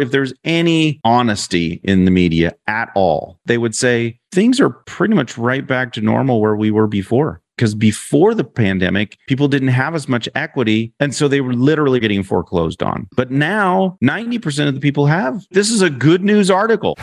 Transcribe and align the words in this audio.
If 0.00 0.10
there's 0.10 0.32
any 0.42 1.00
honesty 1.04 1.78
in 1.84 2.06
the 2.06 2.10
media 2.10 2.54
at 2.66 2.90
all, 2.94 3.38
they 3.44 3.58
would 3.58 3.74
say 3.74 4.18
things 4.32 4.58
are 4.58 4.70
pretty 4.70 5.12
much 5.12 5.36
right 5.36 5.66
back 5.66 5.92
to 5.92 6.00
normal 6.00 6.40
where 6.40 6.56
we 6.56 6.70
were 6.70 6.86
before. 6.86 7.42
Because 7.58 7.74
before 7.74 8.34
the 8.34 8.42
pandemic, 8.42 9.18
people 9.28 9.48
didn't 9.48 9.68
have 9.68 9.94
as 9.94 10.08
much 10.08 10.30
equity. 10.34 10.94
And 10.98 11.14
so 11.14 11.28
they 11.28 11.42
were 11.42 11.52
literally 11.52 12.00
getting 12.00 12.22
foreclosed 12.22 12.82
on. 12.82 13.06
But 13.14 13.30
now 13.30 13.98
90% 14.02 14.66
of 14.66 14.72
the 14.72 14.80
people 14.80 15.04
have. 15.04 15.44
This 15.50 15.70
is 15.70 15.82
a 15.82 15.90
good 15.90 16.24
news 16.24 16.50
article. 16.50 16.96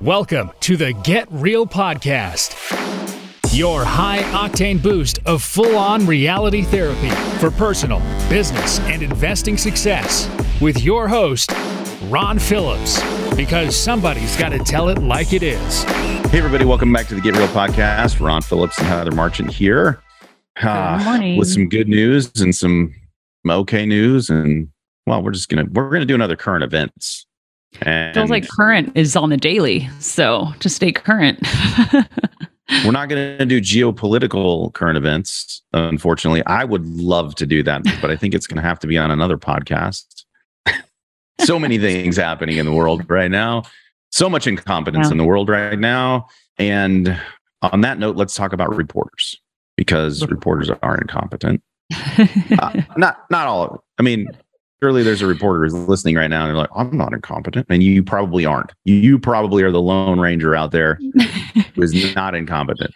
Welcome 0.00 0.50
to 0.60 0.76
the 0.76 0.94
Get 1.04 1.28
Real 1.30 1.64
Podcast, 1.64 2.54
your 3.52 3.84
high 3.84 4.22
octane 4.32 4.80
boost 4.80 5.18
of 5.26 5.42
full 5.42 5.76
on 5.76 6.06
reality 6.06 6.62
therapy 6.62 7.10
for 7.38 7.50
personal, 7.50 7.98
business, 8.28 8.78
and 8.80 9.02
investing 9.02 9.56
success 9.56 10.30
with 10.60 10.82
your 10.84 11.08
host, 11.08 11.50
Ron 12.04 12.38
Phillips, 12.38 13.02
because 13.34 13.76
somebody's 13.76 14.36
got 14.36 14.50
to 14.50 14.60
tell 14.60 14.88
it 14.88 14.98
like 14.98 15.32
it 15.32 15.42
is. 15.42 15.82
Hey, 15.82 16.38
everybody, 16.38 16.64
welcome 16.64 16.92
back 16.92 17.08
to 17.08 17.16
the 17.16 17.20
Get 17.20 17.36
Real 17.36 17.48
podcast. 17.48 18.24
Ron 18.24 18.40
Phillips 18.40 18.78
and 18.78 18.86
Heather 18.86 19.10
Marchant 19.10 19.52
here. 19.52 20.00
Uh, 20.62 20.98
Good 20.98 21.04
morning. 21.04 21.36
with 21.36 21.48
some 21.48 21.68
good 21.68 21.88
news 21.88 22.30
and 22.40 22.54
some 22.54 22.94
okay 23.48 23.84
news. 23.84 24.30
And 24.30 24.68
well, 25.06 25.24
we're 25.24 25.32
just 25.32 25.48
going 25.48 25.66
to, 25.66 25.72
we're 25.72 25.88
going 25.88 26.02
to 26.02 26.06
do 26.06 26.14
another 26.14 26.36
current 26.36 26.62
events. 26.62 27.26
And 27.82 28.14
Feels 28.14 28.30
like 28.30 28.46
current 28.48 28.92
is 28.94 29.16
on 29.16 29.30
the 29.30 29.36
daily. 29.36 29.88
So 29.98 30.52
to 30.60 30.68
stay 30.68 30.92
current. 30.92 31.40
we're 32.84 32.92
not 32.92 33.08
going 33.08 33.38
to 33.38 33.46
do 33.46 33.60
geopolitical 33.60 34.72
current 34.74 34.96
events. 34.96 35.62
Unfortunately, 35.72 36.44
I 36.46 36.64
would 36.64 36.86
love 36.86 37.34
to 37.36 37.46
do 37.46 37.62
that, 37.62 37.82
but 38.00 38.10
I 38.10 38.16
think 38.16 38.34
it's 38.34 38.46
going 38.46 38.56
to 38.56 38.62
have 38.62 38.78
to 38.80 38.86
be 38.86 38.96
on 38.98 39.10
another 39.10 39.36
podcast. 39.38 40.24
so 41.40 41.58
many 41.58 41.78
things 41.78 42.16
happening 42.16 42.56
in 42.58 42.66
the 42.66 42.72
world 42.72 43.08
right 43.08 43.30
now. 43.30 43.62
So 44.12 44.28
much 44.28 44.46
incompetence 44.46 45.06
Yeah. 45.08 45.12
in 45.12 45.18
the 45.18 45.24
world 45.24 45.48
right 45.48 45.78
now. 45.78 46.26
And 46.58 47.18
on 47.62 47.80
that 47.82 47.98
note, 47.98 48.16
let's 48.16 48.34
talk 48.34 48.52
about 48.52 48.74
reporters 48.74 49.36
because 49.76 50.26
reporters 50.28 50.70
are 50.82 50.96
incompetent. 50.96 51.62
Uh, 52.58 52.82
not 52.96 53.24
not 53.30 53.46
all 53.46 53.64
of 53.64 53.74
it. 53.76 53.80
I 53.98 54.02
mean, 54.02 54.26
surely 54.82 55.02
there's 55.02 55.22
a 55.22 55.26
reporter 55.26 55.62
who's 55.62 55.72
listening 55.72 56.16
right 56.16 56.28
now 56.28 56.42
and 56.42 56.50
they're 56.50 56.56
like, 56.56 56.70
I'm 56.74 56.94
not 56.96 57.12
incompetent. 57.14 57.66
And 57.70 57.82
you 57.82 58.02
probably 58.02 58.44
aren't. 58.44 58.72
You 58.84 59.18
probably 59.18 59.62
are 59.62 59.70
the 59.70 59.80
lone 59.80 60.20
ranger 60.20 60.54
out 60.54 60.72
there 60.72 60.98
who 61.74 61.82
is 61.82 62.14
not 62.14 62.34
incompetent. 62.34 62.92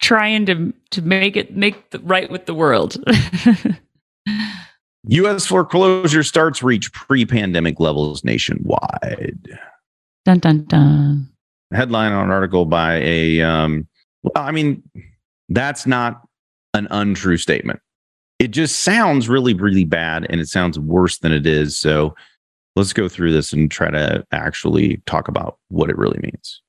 Trying 0.00 0.46
to 0.46 0.72
to 0.90 1.02
make 1.02 1.36
it 1.36 1.56
make 1.56 1.90
the, 1.90 1.98
right 2.00 2.30
with 2.30 2.46
the 2.46 2.54
world. 2.54 2.96
U.S. 5.06 5.46
foreclosure 5.46 6.22
starts 6.22 6.62
reach 6.62 6.92
pre-pandemic 6.92 7.78
levels 7.78 8.24
nationwide. 8.24 9.58
dun 10.24 10.38
dun 10.38 10.64
dun. 10.64 11.28
Headline 11.72 12.12
on 12.12 12.26
an 12.26 12.30
article 12.30 12.64
by 12.64 13.00
a. 13.02 13.40
Um, 13.42 13.86
well, 14.22 14.32
I 14.36 14.52
mean, 14.52 14.82
that's 15.48 15.86
not 15.86 16.22
an 16.72 16.88
untrue 16.90 17.36
statement. 17.36 17.80
It 18.38 18.48
just 18.48 18.80
sounds 18.80 19.28
really, 19.28 19.54
really 19.54 19.84
bad, 19.84 20.26
and 20.30 20.40
it 20.40 20.48
sounds 20.48 20.78
worse 20.78 21.18
than 21.18 21.32
it 21.32 21.46
is. 21.46 21.76
So, 21.76 22.14
let's 22.76 22.92
go 22.92 23.08
through 23.08 23.32
this 23.32 23.52
and 23.52 23.70
try 23.70 23.90
to 23.90 24.24
actually 24.32 25.02
talk 25.06 25.28
about 25.28 25.58
what 25.68 25.90
it 25.90 25.98
really 25.98 26.18
means. 26.22 26.62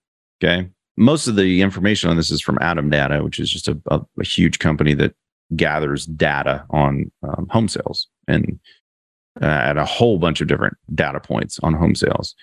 Okay. 0.43 0.69
Most 0.97 1.27
of 1.27 1.35
the 1.35 1.61
information 1.61 2.09
on 2.09 2.17
this 2.17 2.31
is 2.31 2.41
from 2.41 2.57
ATTOM 2.57 2.89
Data, 2.89 3.23
which 3.23 3.39
is 3.39 3.49
just 3.49 3.67
a, 3.67 3.79
a, 3.91 4.01
a 4.19 4.23
huge 4.23 4.59
company 4.59 4.93
that 4.95 5.13
gathers 5.55 6.05
data 6.05 6.65
on 6.69 7.11
um, 7.23 7.47
home 7.49 7.67
sales 7.67 8.07
and 8.27 8.59
uh, 9.41 9.45
at 9.45 9.77
a 9.77 9.85
whole 9.85 10.17
bunch 10.17 10.41
of 10.41 10.47
different 10.47 10.75
data 10.93 11.19
points 11.19 11.59
on 11.61 11.73
home 11.73 11.95
sales. 11.95 12.35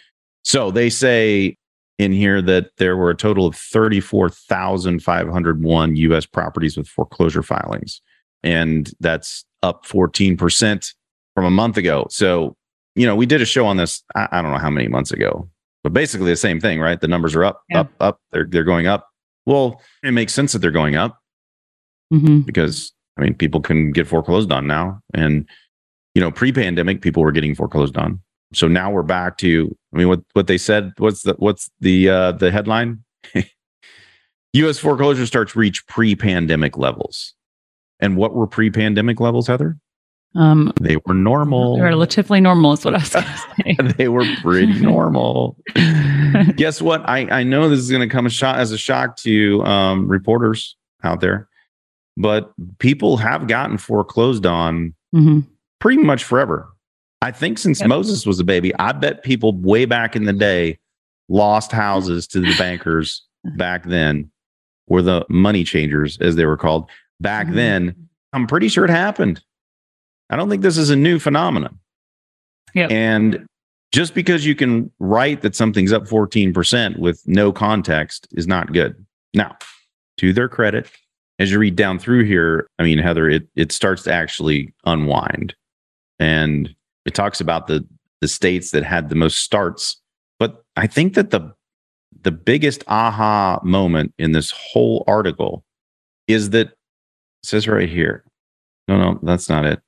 So 0.45 0.71
they 0.71 0.91
say 0.91 1.57
in 1.99 2.13
here 2.13 2.41
that 2.43 2.71
there 2.79 2.97
were 2.97 3.11
a 3.11 3.17
total 3.17 3.47
of 3.47 3.57
34,501 3.57 5.97
US 5.97 6.27
properties 6.27 6.77
with 6.77 6.89
foreclosure 6.89 7.43
filings. 7.43 8.01
And 8.43 8.91
that's 9.01 9.45
up 9.63 9.87
14% 9.87 10.95
from 11.35 11.45
a 11.45 11.51
month 11.51 11.77
ago. 11.77 12.07
So, 12.11 12.57
you 12.95 13.07
know, 13.07 13.17
we 13.17 13.27
did 13.27 13.41
a 13.41 13.47
show 13.47 13.67
on 13.67 13.77
this, 13.77 14.03
I, 14.15 14.29
I 14.33 14.43
don't 14.43 14.53
know 14.53 14.59
how 14.59 14.71
many 14.71 14.89
months 14.89 15.13
ago, 15.13 15.49
but 15.83 15.93
basically 15.93 16.31
the 16.31 16.37
same 16.37 16.61
thing, 16.61 16.81
right? 16.81 17.01
The 17.01 17.09
numbers 17.09 17.35
are 17.35 17.45
up, 17.45 17.63
Yeah. 17.71 17.81
up, 17.81 17.91
up. 18.01 18.21
They're, 18.31 18.47
they're 18.49 18.65
going 18.65 18.87
up. 18.87 19.09
Well, 19.47 19.81
it 20.03 20.13
makes 20.13 20.33
sense 20.33 20.53
that 20.53 20.61
they're 20.61 20.71
going 20.71 20.97
up 20.97 21.19
hmm 22.11 22.41
because 22.41 22.93
I 23.19 23.23
mean 23.23 23.35
people 23.35 23.61
can 23.61 23.91
get 23.93 24.07
foreclosed 24.07 24.53
on 24.53 24.67
now, 24.67 25.01
and 25.15 25.49
you 26.15 26.21
know 26.21 26.31
pre-pandemic 26.31 27.01
people 27.03 27.23
were 27.23 27.33
getting 27.33 27.55
foreclosed 27.55 27.97
on. 27.97 28.21
So 28.55 28.69
now 28.69 28.91
we're 28.91 29.03
back 29.03 29.39
to 29.39 29.75
I 29.95 29.99
mean 29.99 30.09
what 30.09 30.21
what 30.35 30.47
they 30.47 30.59
said. 30.59 30.93
What's 30.99 31.23
the 31.23 31.35
what's 31.39 31.71
the 31.81 32.09
uh, 32.11 32.33
the 32.33 32.51
headline? 32.51 33.03
U.S. 34.53 34.79
foreclosure 34.79 35.25
starts 35.27 35.57
reach 35.57 35.87
pre-pandemic 35.87 36.77
levels, 36.77 37.35
and 38.01 38.17
what 38.17 38.35
were 38.35 38.47
pre-pandemic 38.47 39.19
levels, 39.19 39.47
Heather? 39.47 39.79
Um, 40.35 40.73
They 40.81 40.97
were 41.05 41.15
normal. 41.15 41.81
relatively 41.81 42.41
normal, 42.41 42.73
is 42.73 42.85
what 42.85 42.95
I 42.95 42.99
was 42.99 43.11
going 43.11 43.25
to 43.77 43.85
say. 43.85 43.93
they 43.99 44.09
were 44.09 44.25
pretty 44.37 44.73
normal. 44.81 45.57
Guess 46.57 46.81
what? 46.81 47.07
I, 47.09 47.29
I 47.31 47.43
know 47.43 47.69
this 47.69 47.79
is 47.81 47.91
going 47.91 48.07
to 48.09 48.13
come 48.13 48.27
a 48.27 48.31
shot 48.31 48.59
as 48.59 48.73
a 48.73 48.79
shock 48.79 49.17
to 49.19 49.63
um, 49.65 50.09
reporters 50.09 50.77
out 51.05 51.21
there, 51.21 51.49
but 52.17 52.53
people 52.79 53.17
have 53.19 53.47
gotten 53.49 53.77
foreclosed 53.79 54.47
on 54.47 54.95
hmm 55.13 55.41
pretty 55.81 56.01
much 56.03 56.23
forever. 56.23 56.69
I 57.23 57.33
think 57.33 57.59
since 57.59 57.81
Yep. 57.81 57.89
Moses 57.89 58.25
was 58.25 58.39
a 58.41 58.45
baby, 58.45 58.73
I 58.77 58.93
bet 58.93 59.25
people 59.25 59.53
way 59.57 59.85
back 59.85 60.15
in 60.17 60.25
the 60.25 60.33
day 60.33 60.79
lost 61.29 61.73
houses 61.73 62.27
to 62.29 62.41
the 62.41 62.55
bankers 62.55 63.27
back 63.57 63.85
then, 63.85 64.31
or 64.87 65.03
the 65.03 65.27
money 65.29 65.65
changers, 65.65 66.19
as 66.21 66.37
they 66.37 66.47
were 66.47 66.57
called 66.57 66.89
back 67.21 67.49
Mhm. 67.49 67.55
then. 67.55 68.09
I'm 68.33 68.47
pretty 68.47 68.69
sure 68.69 68.85
it 68.85 68.91
happened. 68.91 69.43
I 70.33 70.37
don't 70.37 70.49
think 70.49 70.63
this 70.63 70.79
is 70.79 70.91
a 70.91 70.97
new 70.97 71.19
phenomenon. 71.19 71.79
Yep. 72.75 72.91
And 72.91 73.47
just 73.93 74.15
because 74.15 74.47
you 74.47 74.55
can 74.55 74.91
write 74.99 75.43
that 75.43 75.55
something's 75.55 75.93
up 75.93 76.05
14% 76.05 76.99
with 76.99 77.23
no 77.27 77.53
context 77.53 78.27
is 78.33 78.47
not 78.47 78.73
good. 78.73 78.97
Now, 79.35 79.57
to 80.17 80.33
their 80.33 80.49
credit, 80.49 80.91
as 81.39 81.51
you 81.51 81.59
read 81.59 81.77
down 81.77 81.99
through 81.99 82.25
here, 82.25 82.67
I 82.79 82.83
mean, 82.83 82.99
Heather, 82.99 83.29
it, 83.29 83.47
it 83.57 83.73
starts 83.73 84.05
to 84.05 84.13
actually 84.13 84.73
unwind. 84.87 85.55
And 86.19 86.75
it 87.05 87.15
talks 87.15 87.41
about 87.41 87.67
the 87.67 87.87
the 88.23 88.29
states 88.29 88.71
that 88.71 88.85
had 88.85 89.09
the 89.09 89.17
most 89.17 89.41
starts. 89.41 90.01
But 90.39 90.65
I 90.77 90.87
think 90.87 91.15
that 91.15 91.31
the 91.31 91.53
the 92.23 92.31
biggest 92.31 92.85
aha 92.87 93.61
moment 93.65 94.15
in 94.19 94.33
this 94.33 94.53
whole 94.53 95.05
article 95.07 95.65
is 96.29 96.51
that 96.51 96.69
it 96.69 96.77
says 97.43 97.67
right 97.67 97.89
here. 97.89 98.25
No, 98.87 98.97
no, 98.97 99.19
that's 99.23 99.49
not 99.49 99.67
it. 99.67 99.83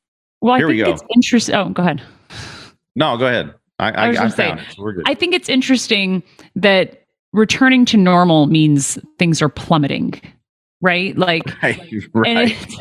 Well, 0.44 0.52
I 0.52 0.58
Here 0.58 0.68
we 0.68 0.76
go. 0.76 0.90
it's 0.90 1.02
interesting. 1.14 1.54
Oh, 1.54 1.70
go 1.70 1.82
ahead. 1.82 2.02
No, 2.94 3.16
go 3.16 3.26
ahead. 3.26 3.54
I, 3.78 3.90
I, 3.90 4.04
I 4.04 4.08
was 4.08 4.18
I, 4.18 4.20
gonna 4.20 4.30
say. 4.30 4.74
So 4.76 4.82
we're 4.82 4.92
good. 4.92 5.04
I 5.06 5.14
think 5.14 5.32
it's 5.34 5.48
interesting 5.48 6.22
that 6.54 7.02
returning 7.32 7.86
to 7.86 7.96
normal 7.96 8.44
means 8.44 8.98
things 9.18 9.40
are 9.40 9.48
plummeting, 9.48 10.20
right? 10.82 11.16
Like 11.16 11.44
right, 11.62 11.80
and 11.80 12.14
right. 12.14 12.56
it's, 12.60 12.76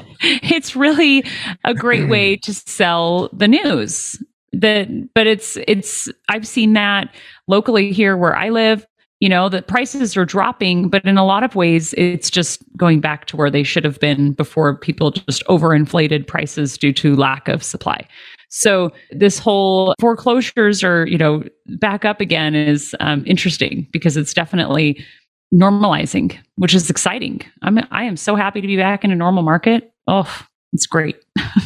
it's 0.51 0.75
really 0.75 1.23
a 1.63 1.73
great 1.73 2.09
way 2.09 2.35
to 2.43 2.53
sell 2.53 3.29
the 3.31 3.47
news 3.47 4.21
that 4.51 4.87
but 5.15 5.25
it's 5.25 5.57
it's 5.67 6.09
i've 6.29 6.47
seen 6.47 6.73
that 6.73 7.11
locally 7.47 7.91
here 7.91 8.15
where 8.15 8.35
i 8.35 8.49
live 8.49 8.85
you 9.23 9.29
know 9.29 9.47
the 9.47 9.61
prices 9.61 10.17
are 10.17 10.25
dropping 10.25 10.89
but 10.89 11.03
in 11.05 11.17
a 11.17 11.25
lot 11.25 11.43
of 11.43 11.55
ways 11.55 11.93
it's 11.93 12.29
just 12.29 12.61
going 12.75 12.99
back 12.99 13.25
to 13.25 13.37
where 13.37 13.49
they 13.49 13.63
should 13.63 13.85
have 13.85 13.99
been 13.99 14.33
before 14.33 14.77
people 14.77 15.11
just 15.11 15.45
overinflated 15.45 16.27
prices 16.27 16.77
due 16.77 16.91
to 16.91 17.15
lack 17.15 17.47
of 17.47 17.63
supply 17.63 18.05
so 18.49 18.91
this 19.11 19.39
whole 19.39 19.95
foreclosures 19.99 20.83
are 20.83 21.07
you 21.07 21.17
know 21.17 21.41
back 21.79 22.03
up 22.03 22.19
again 22.19 22.53
is 22.53 22.93
um, 22.99 23.23
interesting 23.25 23.87
because 23.93 24.17
it's 24.17 24.33
definitely 24.33 25.01
normalizing 25.53 26.37
which 26.55 26.75
is 26.75 26.89
exciting 26.89 27.41
i'm 27.61 27.79
i 27.91 28.03
am 28.03 28.17
so 28.17 28.35
happy 28.35 28.59
to 28.59 28.67
be 28.67 28.75
back 28.75 29.05
in 29.05 29.11
a 29.11 29.15
normal 29.15 29.43
market 29.43 29.93
oh 30.07 30.45
it's 30.73 30.87
great 30.87 31.15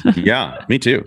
yeah, 0.15 0.63
me 0.69 0.80
too. 0.80 1.03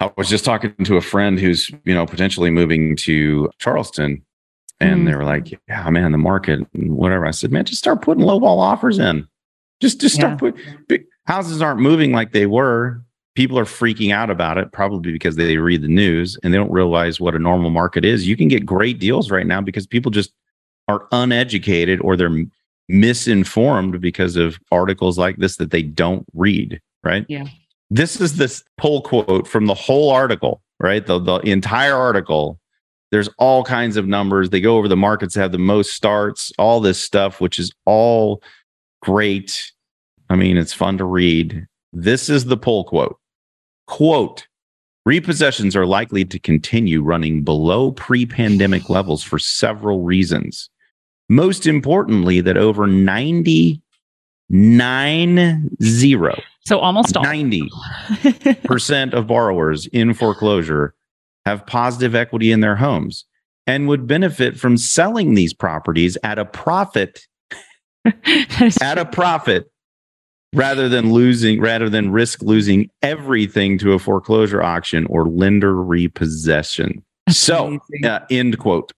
I 0.00 0.10
was 0.16 0.28
just 0.28 0.44
talking 0.44 0.74
to 0.84 0.96
a 0.96 1.02
friend 1.02 1.38
who's, 1.38 1.70
you 1.84 1.94
know, 1.94 2.06
potentially 2.06 2.50
moving 2.50 2.96
to 2.96 3.50
Charleston. 3.58 4.22
And 4.80 5.02
Mhm. 5.02 5.06
they 5.06 5.14
were 5.14 5.24
like, 5.24 5.60
yeah, 5.68 5.90
man, 5.90 6.12
the 6.12 6.18
market 6.18 6.60
and 6.74 6.96
whatever. 6.96 7.26
I 7.26 7.32
said, 7.32 7.52
man, 7.52 7.64
just 7.64 7.80
start 7.80 8.00
putting 8.02 8.24
lowball 8.24 8.58
offers 8.58 8.98
in. 8.98 9.26
Just, 9.80 10.00
just 10.00 10.14
start 10.14 10.38
putting 10.38 10.60
big 10.88 11.04
houses 11.26 11.60
aren't 11.62 11.80
moving 11.80 12.12
like 12.12 12.32
they 12.32 12.46
were. 12.46 13.02
People 13.34 13.58
are 13.58 13.64
freaking 13.64 14.12
out 14.12 14.28
about 14.30 14.58
it, 14.58 14.72
probably 14.72 15.12
because 15.12 15.36
they 15.36 15.56
read 15.56 15.82
the 15.82 15.88
news 15.88 16.36
and 16.42 16.52
they 16.52 16.58
don't 16.58 16.72
realize 16.72 17.20
what 17.20 17.34
a 17.34 17.38
normal 17.38 17.70
market 17.70 18.04
is. 18.04 18.26
You 18.26 18.36
can 18.36 18.48
get 18.48 18.66
great 18.66 18.98
deals 18.98 19.30
right 19.30 19.46
now 19.46 19.60
because 19.60 19.86
people 19.86 20.10
just 20.10 20.32
are 20.88 21.06
uneducated 21.12 22.00
or 22.02 22.16
they're 22.16 22.44
misinformed 22.88 24.00
because 24.00 24.36
of 24.36 24.58
articles 24.70 25.16
like 25.18 25.36
this 25.36 25.56
that 25.56 25.70
they 25.70 25.82
don't 25.82 26.24
read, 26.34 26.80
right? 27.04 27.24
Yeah. 27.28 27.46
This 27.90 28.20
is 28.20 28.36
this 28.36 28.62
poll 28.76 29.00
quote 29.02 29.48
from 29.48 29.66
the 29.66 29.74
whole 29.74 30.10
article, 30.10 30.62
right? 30.78 31.04
The, 31.06 31.18
the 31.18 31.36
entire 31.40 31.94
article 31.96 32.59
There's 33.10 33.28
all 33.38 33.64
kinds 33.64 33.96
of 33.96 34.06
numbers. 34.06 34.50
They 34.50 34.60
go 34.60 34.76
over 34.76 34.88
the 34.88 34.96
markets 34.96 35.34
that 35.34 35.40
have 35.42 35.52
the 35.52 35.58
most 35.58 35.92
starts, 35.92 36.52
all 36.58 36.80
this 36.80 37.02
stuff, 37.02 37.40
which 37.40 37.58
is 37.58 37.72
all 37.84 38.42
great. 39.02 39.72
I 40.28 40.36
mean, 40.36 40.56
it's 40.56 40.72
fun 40.72 40.98
to 40.98 41.04
read. 41.04 41.66
This 41.92 42.28
is 42.28 42.44
the 42.44 42.56
poll 42.56 42.84
quote. 42.84 43.18
Quote, 43.86 44.46
repossessions 45.08 45.74
are 45.74 45.86
likely 45.86 46.24
to 46.24 46.38
continue 46.38 47.02
running 47.02 47.42
below 47.42 47.90
pre-pandemic 47.92 48.88
levels 48.88 49.24
for 49.24 49.38
several 49.38 50.02
reasons. 50.02 50.70
Most 51.28 51.66
importantly, 51.66 52.40
that 52.40 52.56
over 52.56 52.86
90 52.86 53.82
nine 54.50 55.70
zero. 55.82 56.38
So 56.66 56.78
almost 56.80 57.16
all. 57.16 57.24
90% 57.24 59.14
of 59.14 59.26
borrowers 59.26 59.86
in 59.86 60.12
foreclosure 60.12 60.94
have 61.46 61.66
positive 61.66 62.14
equity 62.14 62.52
in 62.52 62.60
their 62.60 62.76
homes 62.76 63.24
and 63.66 63.88
would 63.88 64.06
benefit 64.06 64.58
from 64.58 64.76
selling 64.76 65.34
these 65.34 65.54
properties 65.54 66.16
at 66.22 66.38
a 66.38 66.44
profit 66.44 67.20
at 68.80 68.98
a 68.98 69.04
profit 69.04 69.70
rather 70.54 70.88
than 70.88 71.12
losing 71.12 71.60
rather 71.60 71.88
than 71.88 72.10
risk 72.10 72.42
losing 72.42 72.90
everything 73.02 73.78
to 73.78 73.92
a 73.92 73.98
foreclosure 73.98 74.62
auction 74.62 75.06
or 75.06 75.28
lender 75.28 75.76
repossession. 75.76 77.04
That's 77.26 77.38
so, 77.38 77.78
uh, 78.04 78.20
end 78.30 78.58
quote. 78.58 78.92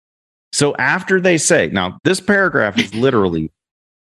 So 0.52 0.74
after 0.76 1.20
they 1.20 1.38
say, 1.38 1.68
now 1.68 1.98
this 2.04 2.20
paragraph 2.20 2.78
is 2.78 2.94
literally 2.94 3.50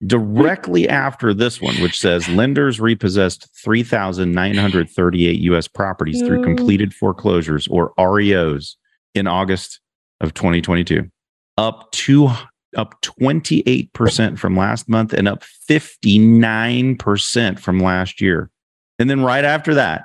directly 0.04 0.88
after 0.88 1.32
this 1.32 1.60
one, 1.60 1.74
which 1.76 1.98
says 1.98 2.28
lenders 2.28 2.80
repossessed 2.80 3.48
3,938 3.64 5.40
U.S. 5.40 5.68
properties 5.68 6.20
through 6.20 6.42
completed 6.42 6.92
foreclosures 6.92 7.66
or 7.68 7.94
REOs 7.98 8.76
in 9.14 9.26
August 9.26 9.80
of 10.20 10.34
2022, 10.34 11.10
up 11.56 11.90
two, 11.92 12.28
up 12.76 13.00
28% 13.02 14.38
from 14.38 14.56
last 14.56 14.88
month 14.88 15.12
and 15.12 15.28
up 15.28 15.44
59% 15.70 17.58
from 17.58 17.78
last 17.78 18.20
year. 18.20 18.50
And 18.98 19.08
then 19.08 19.22
right 19.22 19.44
after 19.44 19.74
that, 19.74 20.04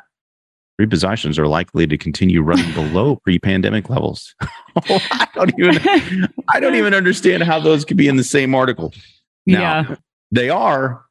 repossessions 0.81 1.37
are 1.37 1.47
likely 1.47 1.85
to 1.87 1.97
continue 1.97 2.41
running 2.41 2.73
below 2.75 3.17
pre-pandemic 3.17 3.89
levels. 3.89 4.33
I 4.75 5.27
don't 5.35 5.53
even 5.59 6.27
I 6.49 6.59
don't 6.59 6.75
even 6.81 6.93
understand 6.93 7.43
how 7.43 7.59
those 7.59 7.85
could 7.85 7.97
be 7.97 8.07
in 8.07 8.15
the 8.15 8.23
same 8.23 8.55
article. 8.55 8.93
Now, 9.45 9.59
yeah. 9.59 9.95
They 10.31 10.49
are. 10.49 11.03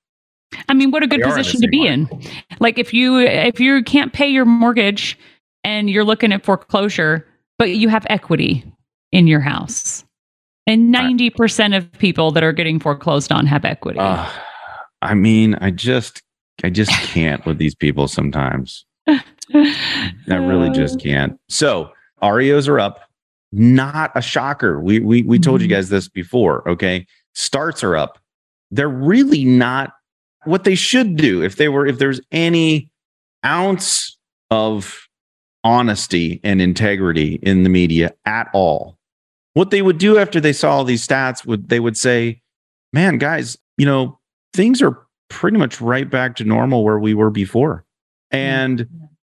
I 0.69 0.75
mean, 0.75 0.91
what 0.91 1.03
a 1.03 1.07
good 1.07 1.23
position 1.23 1.61
to 1.61 1.69
be 1.69 1.87
in. 1.87 2.09
Like 2.59 2.79
if 2.79 2.93
you 2.93 3.19
if 3.19 3.61
you 3.61 3.83
can't 3.85 4.13
pay 4.13 4.29
your 4.29 4.45
mortgage 4.45 5.19
and 5.63 5.89
you're 5.89 6.05
looking 6.05 6.33
at 6.33 6.45
foreclosure, 6.45 7.27
but 7.59 7.71
you 7.71 7.89
have 7.89 8.07
equity 8.11 8.65
in 9.13 9.27
your 9.27 9.41
house. 9.41 10.05
And 10.67 10.95
90% 10.95 11.77
of 11.77 11.91
people 11.93 12.31
that 12.33 12.45
are 12.45 12.53
getting 12.53 12.79
foreclosed 12.79 13.33
on 13.33 13.47
have 13.47 13.65
equity. 13.65 13.99
Uh, 13.99 14.29
I 15.03 15.15
mean, 15.15 15.57
I 15.57 15.71
just 15.71 16.23
I 16.63 16.71
just 16.71 16.91
can't 16.91 17.45
with 17.47 17.59
these 17.59 17.75
people 17.75 18.09
sometimes. 18.09 18.85
I 19.09 19.25
really 20.29 20.71
just 20.71 21.01
can't. 21.01 21.39
So, 21.49 21.91
REOs 22.23 22.69
are 22.69 22.79
up. 22.79 23.01
Not 23.53 24.13
a 24.15 24.23
shocker. 24.23 24.81
We 24.81 25.01
we 25.01 25.23
we 25.23 25.39
told 25.39 25.61
you 25.61 25.67
mm-hmm. 25.67 25.75
guys 25.75 25.89
this 25.89 26.09
before, 26.09 26.69
okay? 26.69 27.07
Starts 27.35 27.83
are 27.83 27.97
up 27.97 28.20
they're 28.71 28.89
really 28.89 29.45
not 29.45 29.93
what 30.45 30.65
they 30.65 30.75
should 30.75 31.17
do 31.17 31.43
if 31.43 31.57
they 31.57 31.69
were 31.69 31.87
if 31.87 31.99
there's 31.99 32.21
any 32.33 32.91
ounce 33.45 34.17
of 34.51 35.07
honesty 35.65 36.41
and 36.43 36.63
integrity 36.63 37.39
in 37.43 37.63
the 37.63 37.69
media 37.69 38.15
at 38.25 38.49
all. 38.55 38.97
What 39.55 39.71
they 39.71 39.83
would 39.83 39.99
do 39.99 40.19
after 40.19 40.41
they 40.41 40.53
saw 40.53 40.73
all 40.73 40.85
these 40.85 41.07
stats 41.07 41.45
would 41.45 41.69
they 41.69 41.81
would 41.81 41.97
say 41.97 42.41
man 42.93 43.19
guys 43.19 43.57
you 43.77 43.87
know 43.87 44.19
things 44.53 44.83
are 44.83 44.99
pretty 45.29 45.57
much 45.57 45.81
right 45.81 46.11
back 46.11 46.37
to 46.37 46.45
normal 46.45 46.85
where 46.85 46.99
we 46.99 47.15
were 47.15 47.31
before. 47.31 47.85
Mm-hmm. 48.33 48.39
And 48.39 48.89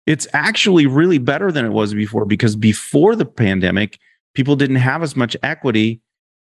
it's 0.06 0.26
actually 0.32 0.86
really 0.86 1.18
better 1.18 1.50
than 1.50 1.64
it 1.64 1.72
was 1.72 1.94
before 1.94 2.24
because 2.24 2.54
before 2.56 3.16
the 3.16 3.26
pandemic 3.26 3.98
people 4.34 4.56
didn't 4.56 4.76
have 4.76 5.02
as 5.02 5.16
much 5.16 5.36
equity 5.42 6.00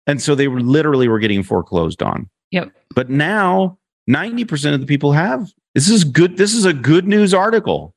and 0.07 0.21
so 0.21 0.33
they 0.33 0.47
were 0.47 0.61
literally 0.61 1.07
were 1.07 1.19
getting 1.19 1.43
foreclosed 1.43 2.01
on 2.01 2.29
Yep. 2.51 2.71
But 2.95 3.09
now 3.09 3.77
90% 4.09 4.73
of 4.73 4.79
the 4.79 4.85
people 4.85 5.11
have. 5.11 5.51
This 5.75 5.89
is 5.89 6.03
good. 6.03 6.37
This 6.37 6.53
is 6.53 6.65
a 6.65 6.73
good 6.73 7.07
news 7.07 7.33
article. 7.33 7.93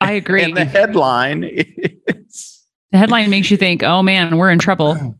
I 0.00 0.12
agree. 0.12 0.42
and 0.42 0.56
the 0.56 0.64
headline 0.64 1.44
is 1.44 2.64
the 2.90 2.98
headline 2.98 3.30
makes 3.30 3.50
you 3.50 3.56
think, 3.56 3.82
oh 3.82 4.02
man, 4.02 4.36
we're 4.38 4.50
in 4.50 4.58
trouble. 4.58 5.16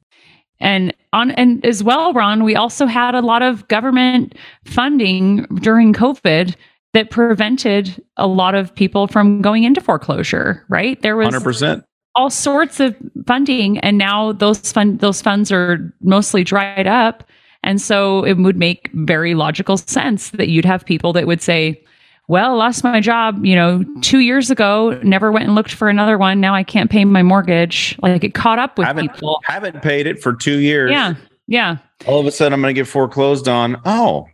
And 0.60 0.94
on 1.12 1.32
and 1.32 1.64
as 1.64 1.82
well, 1.82 2.12
Ron, 2.12 2.44
we 2.44 2.54
also 2.54 2.86
had 2.86 3.14
a 3.14 3.20
lot 3.20 3.42
of 3.42 3.66
government 3.68 4.36
funding 4.64 5.44
during 5.60 5.92
COVID 5.92 6.54
that 6.92 7.10
prevented 7.10 8.02
a 8.16 8.26
lot 8.26 8.54
of 8.54 8.74
people 8.74 9.06
from 9.06 9.40
going 9.40 9.64
into 9.64 9.80
foreclosure, 9.80 10.64
right? 10.68 11.00
There 11.00 11.16
was 11.16 11.34
100% 11.34 11.84
all 12.14 12.30
sorts 12.30 12.78
of 12.78 12.94
funding 13.26 13.78
and 13.78 13.96
now 13.96 14.32
those 14.32 14.70
fund 14.72 15.00
those 15.00 15.22
funds 15.22 15.50
are 15.50 15.92
mostly 16.02 16.44
dried 16.44 16.86
up 16.86 17.24
and 17.62 17.80
so 17.80 18.24
it 18.24 18.34
would 18.34 18.56
make 18.56 18.90
very 18.92 19.34
logical 19.34 19.76
sense 19.76 20.30
that 20.30 20.48
you'd 20.48 20.64
have 20.64 20.84
people 20.84 21.12
that 21.12 21.26
would 21.26 21.40
say, 21.40 21.82
well, 22.28 22.56
lost 22.56 22.84
my 22.84 23.00
job, 23.00 23.44
you 23.44 23.54
know, 23.54 23.84
two 24.00 24.20
years 24.20 24.50
ago, 24.50 24.98
never 25.02 25.30
went 25.30 25.44
and 25.46 25.54
looked 25.54 25.74
for 25.74 25.88
another 25.88 26.16
one. 26.16 26.40
Now 26.40 26.54
I 26.54 26.62
can't 26.62 26.90
pay 26.90 27.04
my 27.04 27.22
mortgage. 27.22 27.98
Like 28.00 28.24
it 28.24 28.34
caught 28.34 28.58
up 28.58 28.78
with 28.78 28.86
haven't, 28.86 29.12
people. 29.12 29.40
Haven't 29.44 29.82
paid 29.82 30.06
it 30.06 30.22
for 30.22 30.32
two 30.32 30.58
years. 30.58 30.90
Yeah. 30.90 31.14
Yeah. 31.46 31.78
All 32.06 32.20
of 32.20 32.26
a 32.26 32.30
sudden 32.30 32.52
I'm 32.52 32.62
going 32.62 32.74
to 32.74 32.80
get 32.80 32.86
foreclosed 32.88 33.48
on. 33.48 33.80
Oh, 33.84 34.28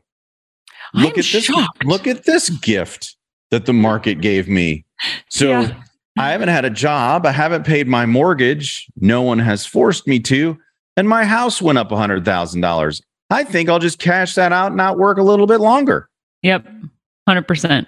look 0.95 1.15
I'm 1.15 1.19
at 1.19 1.25
shocked. 1.25 1.79
this. 1.81 1.89
Look 1.89 2.07
at 2.07 2.25
this 2.25 2.51
gift 2.51 3.17
that 3.51 3.67
the 3.67 3.73
market 3.73 4.21
gave 4.21 4.49
me. 4.49 4.85
So 5.31 5.49
yeah. 5.61 5.83
I 6.19 6.31
haven't 6.31 6.49
had 6.49 6.65
a 6.65 6.71
job. 6.71 7.25
I 7.27 7.33
haven't 7.33 7.65
paid 7.65 7.89
my 7.89 8.07
mortgage. 8.07 8.87
No 8.97 9.23
one 9.23 9.39
has 9.39 9.65
forced 9.65 10.07
me 10.07 10.21
to. 10.21 10.59
And 10.97 11.09
my 11.09 11.25
house 11.25 11.63
went 11.63 11.79
up 11.79 11.91
$100,000. 11.91 13.03
I 13.31 13.45
think 13.45 13.69
I'll 13.69 13.79
just 13.79 13.99
cash 13.99 14.35
that 14.35 14.53
out 14.53 14.69
and 14.69 14.77
not 14.77 14.99
work 14.99 15.19
a 15.19 15.23
little 15.23 15.47
bit 15.47 15.61
longer. 15.61 16.09
Yep, 16.43 16.67
100%. 17.29 17.87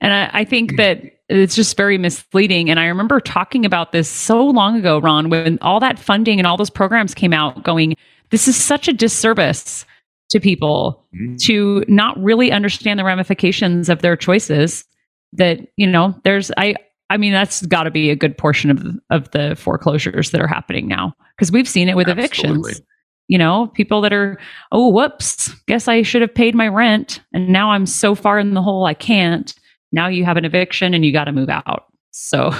And 0.00 0.12
I, 0.12 0.30
I, 0.32 0.44
think 0.44 0.76
that 0.76 1.02
it's 1.28 1.54
just 1.54 1.76
very 1.76 1.96
misleading. 1.96 2.68
And 2.70 2.80
I 2.80 2.86
remember 2.86 3.20
talking 3.20 3.64
about 3.64 3.92
this 3.92 4.08
so 4.08 4.44
long 4.44 4.76
ago, 4.76 5.00
Ron, 5.00 5.30
when 5.30 5.58
all 5.62 5.80
that 5.80 5.98
funding 5.98 6.38
and 6.38 6.46
all 6.46 6.56
those 6.56 6.70
programs 6.70 7.14
came 7.14 7.32
out, 7.32 7.62
going, 7.62 7.94
this 8.30 8.48
is 8.48 8.56
such 8.56 8.88
a 8.88 8.92
disservice 8.92 9.86
to 10.30 10.40
people 10.40 11.06
mm-hmm. 11.14 11.36
to 11.46 11.84
not 11.86 12.20
really 12.22 12.50
understand 12.50 12.98
the 12.98 13.04
ramifications 13.04 13.88
of 13.88 14.02
their 14.02 14.16
choices. 14.16 14.84
That, 15.32 15.60
you 15.76 15.86
know, 15.86 16.14
there's, 16.24 16.50
I, 16.56 16.74
I 17.10 17.16
mean, 17.16 17.32
that's 17.32 17.64
got 17.66 17.84
to 17.84 17.90
be 17.90 18.10
a 18.10 18.16
good 18.16 18.36
portion 18.36 18.70
of, 18.70 18.84
of 19.10 19.30
the 19.30 19.56
foreclosures 19.56 20.30
that 20.30 20.40
are 20.40 20.46
happening 20.46 20.88
now 20.88 21.14
because 21.36 21.52
we've 21.52 21.68
seen 21.68 21.88
it 21.88 21.96
with 21.96 22.08
Absolutely. 22.08 22.70
evictions 22.70 22.82
you 23.28 23.38
know, 23.38 23.68
people 23.74 24.00
that 24.02 24.12
are, 24.12 24.38
oh, 24.72 24.88
whoops, 24.88 25.48
guess 25.66 25.88
I 25.88 26.02
should 26.02 26.22
have 26.22 26.34
paid 26.34 26.54
my 26.54 26.68
rent. 26.68 27.20
And 27.32 27.48
now 27.48 27.70
I'm 27.70 27.86
so 27.86 28.14
far 28.14 28.38
in 28.38 28.54
the 28.54 28.62
hole, 28.62 28.84
I 28.84 28.94
can't. 28.94 29.54
Now 29.92 30.08
you 30.08 30.24
have 30.24 30.36
an 30.36 30.44
eviction 30.44 30.94
and 30.94 31.04
you 31.04 31.12
got 31.12 31.24
to 31.24 31.32
move 31.32 31.48
out. 31.48 31.84
So, 32.10 32.52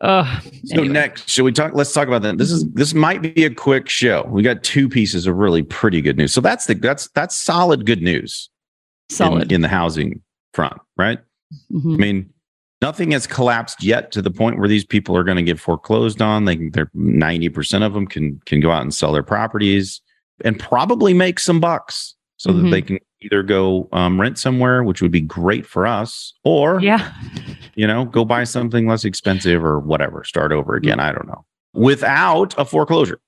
uh, 0.00 0.40
so 0.64 0.78
anyway. 0.78 0.88
next, 0.88 1.28
should 1.28 1.44
we 1.44 1.52
talk? 1.52 1.72
Let's 1.74 1.92
talk 1.92 2.06
about 2.06 2.22
that. 2.22 2.38
This 2.38 2.50
is 2.50 2.70
this 2.72 2.94
might 2.94 3.22
be 3.22 3.44
a 3.44 3.50
quick 3.50 3.88
show. 3.88 4.26
We 4.28 4.42
got 4.42 4.62
two 4.62 4.88
pieces 4.88 5.26
of 5.26 5.36
really 5.36 5.62
pretty 5.62 6.00
good 6.00 6.16
news. 6.16 6.32
So 6.32 6.40
that's 6.40 6.66
the 6.66 6.74
that's 6.74 7.08
that's 7.10 7.36
solid 7.36 7.86
good 7.86 8.02
news. 8.02 8.50
Solid 9.10 9.50
in, 9.50 9.56
in 9.56 9.60
the 9.60 9.68
housing 9.68 10.22
front, 10.52 10.80
right? 10.96 11.18
Mm-hmm. 11.72 11.94
I 11.94 11.96
mean, 11.96 12.33
nothing 12.84 13.12
has 13.12 13.26
collapsed 13.26 13.82
yet 13.82 14.12
to 14.12 14.20
the 14.20 14.30
point 14.30 14.58
where 14.58 14.68
these 14.68 14.84
people 14.84 15.16
are 15.16 15.24
going 15.24 15.38
to 15.38 15.42
get 15.42 15.58
foreclosed 15.58 16.20
on. 16.20 16.44
They 16.44 16.68
they're 16.68 16.90
90% 16.94 17.82
of 17.82 17.94
them 17.94 18.06
can 18.06 18.40
can 18.44 18.60
go 18.60 18.70
out 18.70 18.82
and 18.82 18.92
sell 18.92 19.12
their 19.12 19.22
properties 19.22 20.02
and 20.44 20.60
probably 20.60 21.14
make 21.14 21.40
some 21.40 21.60
bucks 21.60 22.14
so 22.36 22.50
mm-hmm. 22.50 22.64
that 22.64 22.70
they 22.70 22.82
can 22.82 22.98
either 23.22 23.42
go 23.42 23.88
um, 23.92 24.20
rent 24.20 24.38
somewhere, 24.38 24.84
which 24.84 25.00
would 25.00 25.10
be 25.10 25.22
great 25.22 25.64
for 25.64 25.86
us, 25.86 26.34
or 26.44 26.78
yeah, 26.82 27.10
you 27.74 27.86
know, 27.86 28.04
go 28.04 28.22
buy 28.22 28.44
something 28.44 28.86
less 28.86 29.06
expensive 29.06 29.64
or 29.64 29.80
whatever, 29.80 30.22
start 30.22 30.52
over 30.52 30.74
again. 30.74 31.00
I 31.00 31.10
don't 31.10 31.26
know. 31.26 31.42
Without 31.72 32.54
a 32.58 32.66
foreclosure, 32.66 33.18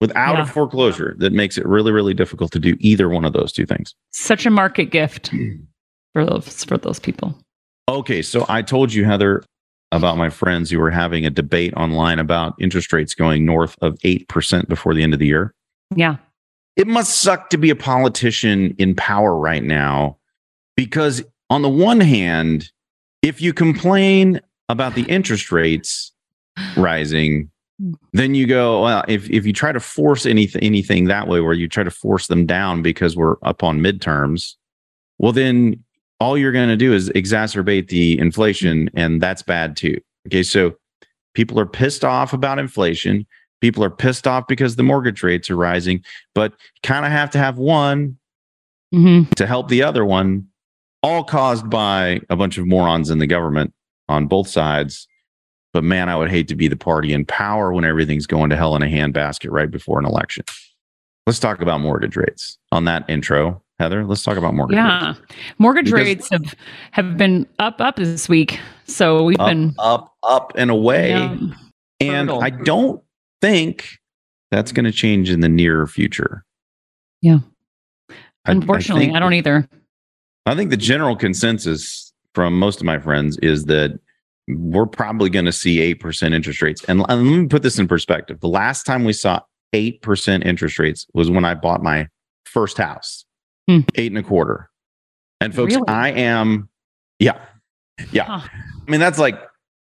without 0.00 0.34
yeah. 0.34 0.42
a 0.42 0.46
foreclosure, 0.46 1.14
that 1.18 1.32
makes 1.32 1.56
it 1.56 1.64
really, 1.66 1.92
really 1.92 2.14
difficult 2.14 2.50
to 2.50 2.58
do 2.58 2.76
either 2.80 3.08
one 3.08 3.24
of 3.24 3.32
those 3.32 3.52
two 3.52 3.64
things. 3.64 3.94
Such 4.10 4.44
a 4.44 4.50
market 4.50 4.86
gift 4.86 5.32
for 6.14 6.24
those 6.24 6.64
for 6.64 6.78
those 6.78 6.98
people. 6.98 7.38
Okay, 7.88 8.22
so 8.22 8.46
I 8.48 8.62
told 8.62 8.92
you, 8.92 9.04
Heather, 9.04 9.44
about 9.92 10.16
my 10.16 10.30
friends 10.30 10.70
who 10.70 10.78
were 10.78 10.90
having 10.90 11.24
a 11.24 11.30
debate 11.30 11.74
online 11.74 12.18
about 12.18 12.54
interest 12.58 12.92
rates 12.92 13.14
going 13.14 13.44
north 13.44 13.76
of 13.80 13.94
8% 14.00 14.68
before 14.68 14.94
the 14.94 15.02
end 15.02 15.12
of 15.12 15.20
the 15.20 15.26
year. 15.26 15.54
Yeah. 15.94 16.16
It 16.76 16.88
must 16.88 17.20
suck 17.20 17.50
to 17.50 17.56
be 17.58 17.70
a 17.70 17.76
politician 17.76 18.74
in 18.78 18.94
power 18.96 19.36
right 19.36 19.62
now 19.62 20.18
because, 20.76 21.22
on 21.50 21.62
the 21.62 21.68
one 21.68 22.00
hand, 22.00 22.70
if 23.22 23.40
you 23.40 23.52
complain 23.52 24.40
about 24.68 24.94
the 24.94 25.02
interest 25.02 25.52
rates 25.52 26.12
rising, 26.76 27.50
then 28.12 28.34
you 28.34 28.46
go 28.46 28.82
well 28.82 29.04
if, 29.08 29.28
if 29.30 29.44
you 29.44 29.52
try 29.52 29.72
to 29.72 29.80
force 29.80 30.26
anything 30.26 30.62
anything 30.62 31.06
that 31.06 31.26
way 31.26 31.40
where 31.40 31.54
you 31.54 31.68
try 31.68 31.82
to 31.82 31.90
force 31.90 32.28
them 32.28 32.46
down 32.46 32.82
because 32.82 33.16
we're 33.16 33.34
up 33.42 33.64
on 33.64 33.80
midterms 33.80 34.54
well 35.18 35.32
then 35.32 35.83
all 36.20 36.38
you're 36.38 36.52
going 36.52 36.68
to 36.68 36.76
do 36.76 36.92
is 36.92 37.08
exacerbate 37.10 37.88
the 37.88 38.18
inflation 38.18 38.88
and 38.94 39.20
that's 39.20 39.42
bad 39.42 39.76
too 39.76 39.98
okay 40.26 40.42
so 40.42 40.74
people 41.34 41.58
are 41.58 41.66
pissed 41.66 42.04
off 42.04 42.32
about 42.32 42.58
inflation 42.58 43.26
people 43.60 43.82
are 43.82 43.90
pissed 43.90 44.26
off 44.26 44.46
because 44.46 44.76
the 44.76 44.82
mortgage 44.82 45.22
rates 45.22 45.50
are 45.50 45.56
rising 45.56 46.02
but 46.34 46.52
kind 46.82 47.04
of 47.04 47.12
have 47.12 47.30
to 47.30 47.38
have 47.38 47.58
one 47.58 48.16
Mhm. 48.94 49.28
to 49.34 49.46
help 49.46 49.68
the 49.68 49.82
other 49.82 50.04
one 50.04 50.46
all 51.02 51.24
caused 51.24 51.68
by 51.68 52.20
a 52.30 52.36
bunch 52.36 52.58
of 52.58 52.66
morons 52.66 53.10
in 53.10 53.18
the 53.18 53.26
government 53.26 53.72
on 54.08 54.26
both 54.26 54.48
sides 54.48 55.08
but 55.72 55.82
man, 55.82 56.08
I 56.08 56.14
would 56.14 56.30
hate 56.30 56.46
to 56.46 56.54
be 56.54 56.68
the 56.68 56.76
party 56.76 57.12
in 57.12 57.24
power 57.24 57.72
when 57.72 57.84
everything's 57.84 58.28
going 58.28 58.48
to 58.50 58.56
hell 58.56 58.76
in 58.76 58.82
a 58.82 58.86
handbasket 58.86 59.50
right 59.50 59.68
before 59.68 59.98
an 59.98 60.04
election. 60.04 60.44
Let's 61.26 61.40
talk 61.40 61.60
about 61.60 61.80
mortgage 61.80 62.14
rates 62.14 62.58
on 62.70 62.84
that 62.84 63.04
intro, 63.10 63.60
Heather. 63.84 64.04
Let's 64.04 64.22
talk 64.22 64.36
about 64.36 64.54
mortgage 64.54 64.76
Yeah. 64.76 65.08
rates. 65.08 65.20
Mortgage 65.58 65.84
Because- 65.86 66.00
rates 66.06 66.28
have 66.30 66.54
have 66.92 67.16
been 67.16 67.46
up 67.58 67.80
up 67.80 67.96
this 67.96 68.28
week. 68.28 68.58
So 68.86 69.22
we've 69.24 69.38
Up, 69.38 69.48
been 69.48 69.74
up, 69.78 70.12
up, 70.22 70.52
and 70.56 70.70
away. 70.70 71.10
yeah, 71.10 71.36
and 72.00 72.28
hurdle. 72.28 72.42
I 72.42 72.50
don't 72.50 73.02
think 73.40 73.86
that's 74.50 74.72
going 74.72 74.84
to 74.84 74.92
change 74.92 75.30
in 75.30 75.40
the 75.40 75.48
near 75.48 75.86
future. 75.86 76.44
Yeah. 77.22 77.38
I- 78.10 78.14
I 78.46 78.52
unfortunately, 78.52 79.10
I, 79.12 79.18
don't 79.20 79.32
either. 79.32 79.66
I 80.46 80.54
think 80.54 80.70
the 80.70 80.76
general 80.76 81.16
consensus 81.16 82.12
from 82.34 82.58
most 82.58 82.80
of 82.80 82.84
my 82.84 82.98
friends 82.98 83.38
is 83.38 83.64
that 83.66 83.98
we're 84.48 84.84
probably 84.86 85.30
going 85.30 85.46
to 85.46 85.52
see 85.52 85.78
8% 85.94 86.34
interest 86.34 86.60
rates. 86.60 86.84
And, 86.84 87.00
and 87.08 87.26
let 87.30 87.38
me 87.38 87.46
put 87.46 87.62
this 87.62 87.78
in 87.78 87.88
perspective. 87.88 88.40
The 88.40 88.48
last 88.48 88.84
time 88.84 89.04
we 89.04 89.14
saw 89.14 89.40
8% 89.74 90.44
interest 90.44 90.78
rates 90.78 91.06
was 91.14 91.30
when 91.30 91.46
I 91.46 91.54
bought 91.54 91.82
my 91.82 92.06
first 92.44 92.76
house, 92.76 93.24
Hmm. 93.68 93.80
eight 93.94 94.10
and 94.12 94.18
a 94.18 94.22
quarter. 94.22 94.68
And 95.40 95.54
folks, 95.54 95.74
Really? 95.74 95.88
I 95.88 96.10
am, 96.10 96.68
yeah, 97.18 97.38
yeah. 98.12 98.24
Huh. 98.24 98.48
I 98.86 98.90
mean, 98.90 99.00
that's 99.00 99.18
like 99.18 99.38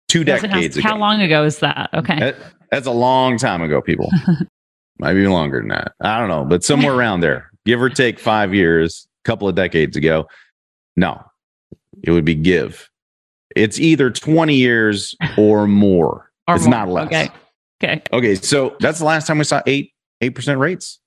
two 0.08 0.24
ask- 0.28 0.44
decades 0.44 0.78
ago. 0.78 0.88
How 0.90 0.98
long 0.98 1.22
ago 1.22 1.44
is 1.44 1.60
that? 1.60 1.90
Okay. 1.94 2.20
That- 2.20 2.36
that's 2.72 2.88
a 2.88 2.92
long 2.92 3.38
time 3.38 3.62
ago, 3.62 3.82
people. 3.82 4.10
Might 5.00 5.14
be 5.16 5.28
longer 5.28 5.60
than 5.60 5.68
that. 5.70 5.92
I 6.00 6.20
don't 6.20 6.30
know, 6.30 6.46
but 6.46 6.64
somewhere 6.64 6.94
around 6.94 7.20
there, 7.20 7.52
give 7.66 7.82
or 7.82 7.90
take 7.90 8.18
five 8.18 8.54
years, 8.54 9.08
a 9.26 9.28
couple 9.28 9.50
of 9.50 9.56
decades 9.56 9.98
ago. 9.98 10.28
No, 10.96 11.22
it 12.02 12.12
would 12.12 12.24
be 12.24 12.36
give. 12.36 12.90
It's 13.58 13.78
either 13.78 14.10
20 14.10 14.56
years 14.56 15.16
or 15.38 15.68
more. 15.68 16.32
Or 16.48 16.56
it's 16.56 16.64
more. 16.66 16.72
not 16.72 16.88
less. 16.88 17.08
Okay. 17.08 17.30
Okay. 17.84 18.02
Okay, 18.14 18.36
so 18.36 18.78
that's 18.80 19.00
the 19.00 19.06
last 19.06 19.28
time 19.28 19.38
we 19.40 19.44
saw 19.44 19.62
eight 19.66 19.92
eight 20.22 20.30
percent 20.36 20.58
rates. 20.60 21.01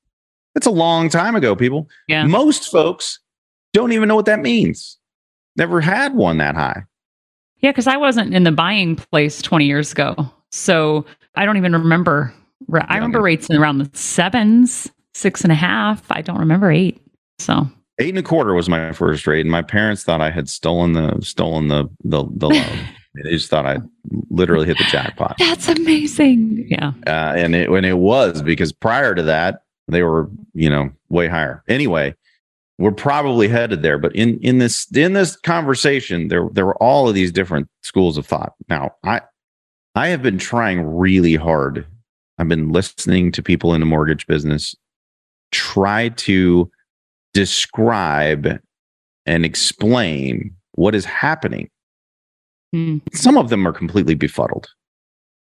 That's 0.54 0.66
a 0.66 0.70
long 0.70 1.08
time 1.08 1.34
ago, 1.36 1.56
people. 1.56 1.88
Yeah. 2.08 2.24
Most 2.26 2.70
folks 2.70 3.18
don't 3.72 3.92
even 3.92 4.08
know 4.08 4.14
what 4.14 4.26
that 4.26 4.40
means. 4.40 4.98
Never 5.56 5.80
had 5.80 6.14
one 6.14 6.38
that 6.38 6.54
high. 6.54 6.84
Yeah, 7.58 7.70
because 7.70 7.86
I 7.86 7.96
wasn't 7.96 8.34
in 8.34 8.44
the 8.44 8.52
buying 8.52 8.96
place 8.96 9.40
20 9.42 9.64
years 9.64 9.92
ago. 9.92 10.30
So 10.50 11.06
I 11.34 11.44
don't 11.44 11.56
even 11.56 11.72
remember. 11.72 12.32
I 12.72 12.94
remember 12.96 13.20
rates 13.20 13.48
in 13.50 13.56
around 13.56 13.78
the 13.78 13.90
sevens, 13.96 14.90
six 15.12 15.42
and 15.42 15.52
a 15.52 15.56
half. 15.56 16.04
I 16.10 16.22
don't 16.22 16.38
remember 16.38 16.70
eight. 16.70 17.00
So 17.38 17.68
Eight 18.00 18.10
and 18.10 18.18
a 18.18 18.22
quarter 18.22 18.54
was 18.54 18.68
my 18.68 18.92
first 18.92 19.26
rate, 19.26 19.42
and 19.42 19.50
my 19.50 19.62
parents 19.62 20.02
thought 20.02 20.20
I 20.20 20.30
had 20.30 20.48
stolen 20.48 20.94
the 20.94 21.20
stolen 21.22 21.68
the 21.68 21.88
the, 22.02 22.24
the 22.36 22.48
loan. 22.48 22.78
they 23.24 23.30
just 23.30 23.48
thought 23.48 23.66
I 23.66 23.78
literally 24.30 24.66
hit 24.66 24.78
the 24.78 24.84
jackpot. 24.84 25.36
that's 25.38 25.68
amazing. 25.68 26.66
Yeah. 26.68 26.92
uh, 27.06 27.34
and 27.36 27.54
it 27.54 27.70
when 27.70 27.84
it 27.84 27.98
was 27.98 28.42
because 28.42 28.72
prior 28.72 29.14
to 29.14 29.22
that 29.24 29.62
they 29.88 30.02
were 30.02 30.30
you 30.54 30.68
know 30.68 30.90
way 31.08 31.28
higher 31.28 31.62
anyway 31.68 32.14
we're 32.78 32.92
probably 32.92 33.48
headed 33.48 33.82
there 33.82 33.98
but 33.98 34.14
in 34.14 34.38
in 34.40 34.58
this 34.58 34.86
in 34.96 35.12
this 35.12 35.36
conversation 35.36 36.28
there 36.28 36.48
there 36.52 36.66
were 36.66 36.82
all 36.82 37.08
of 37.08 37.14
these 37.14 37.32
different 37.32 37.68
schools 37.82 38.16
of 38.16 38.26
thought 38.26 38.54
now 38.68 38.90
i 39.04 39.20
i 39.94 40.08
have 40.08 40.22
been 40.22 40.38
trying 40.38 40.80
really 40.96 41.34
hard 41.34 41.86
i've 42.38 42.48
been 42.48 42.70
listening 42.70 43.30
to 43.30 43.42
people 43.42 43.74
in 43.74 43.80
the 43.80 43.86
mortgage 43.86 44.26
business 44.26 44.74
try 45.52 46.08
to 46.10 46.70
describe 47.32 48.58
and 49.26 49.44
explain 49.44 50.54
what 50.72 50.94
is 50.94 51.04
happening 51.04 51.68
Hmm. 52.74 52.98
some 53.12 53.38
of 53.38 53.50
them 53.50 53.68
are 53.68 53.72
completely 53.72 54.16
befuddled. 54.16 54.66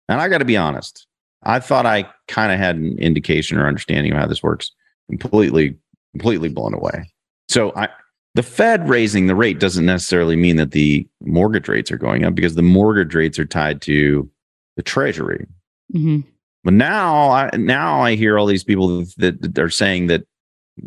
And 0.09 0.21
I 0.21 0.29
got 0.29 0.39
to 0.39 0.45
be 0.45 0.57
honest, 0.57 1.09
I 1.47 1.61
thought 1.61 1.87
I 1.87 2.07
kind 2.29 2.53
of 2.53 2.59
had 2.59 2.77
an 2.77 2.99
indication 2.99 3.57
or 3.59 3.67
understanding 3.67 4.13
of 4.13 4.19
how 4.19 4.27
this 4.27 4.43
works. 4.43 4.71
Completely, 5.09 5.77
completely 6.13 6.49
blown 6.49 6.75
away. 6.75 7.11
So 7.49 7.73
I, 7.77 7.89
the 8.35 8.43
Fed 8.43 8.89
raising 8.89 9.29
the 9.29 9.35
rate 9.37 9.61
doesn't 9.61 9.87
necessarily 9.87 10.37
mean 10.37 10.57
that 10.57 10.73
the 10.73 11.07
mortgage 11.23 11.69
rates 11.69 11.91
are 11.93 11.97
going 11.97 12.25
up 12.25 12.35
because 12.35 12.55
the 12.57 12.63
mortgage 12.63 13.15
rates 13.15 13.39
are 13.39 13.47
tied 13.47 13.81
to 13.83 14.29
the 14.77 14.83
Treasury. 14.83 15.47
hmm 15.93 16.21
But 16.65 16.75
now, 16.75 17.31
I, 17.31 17.51
now 17.57 18.01
I 18.01 18.17
hear 18.17 18.39
all 18.39 18.47
these 18.47 18.65
people 18.65 19.05
that, 19.19 19.41
that 19.41 19.59
are 19.59 19.71
saying 19.71 20.09
that 20.09 20.25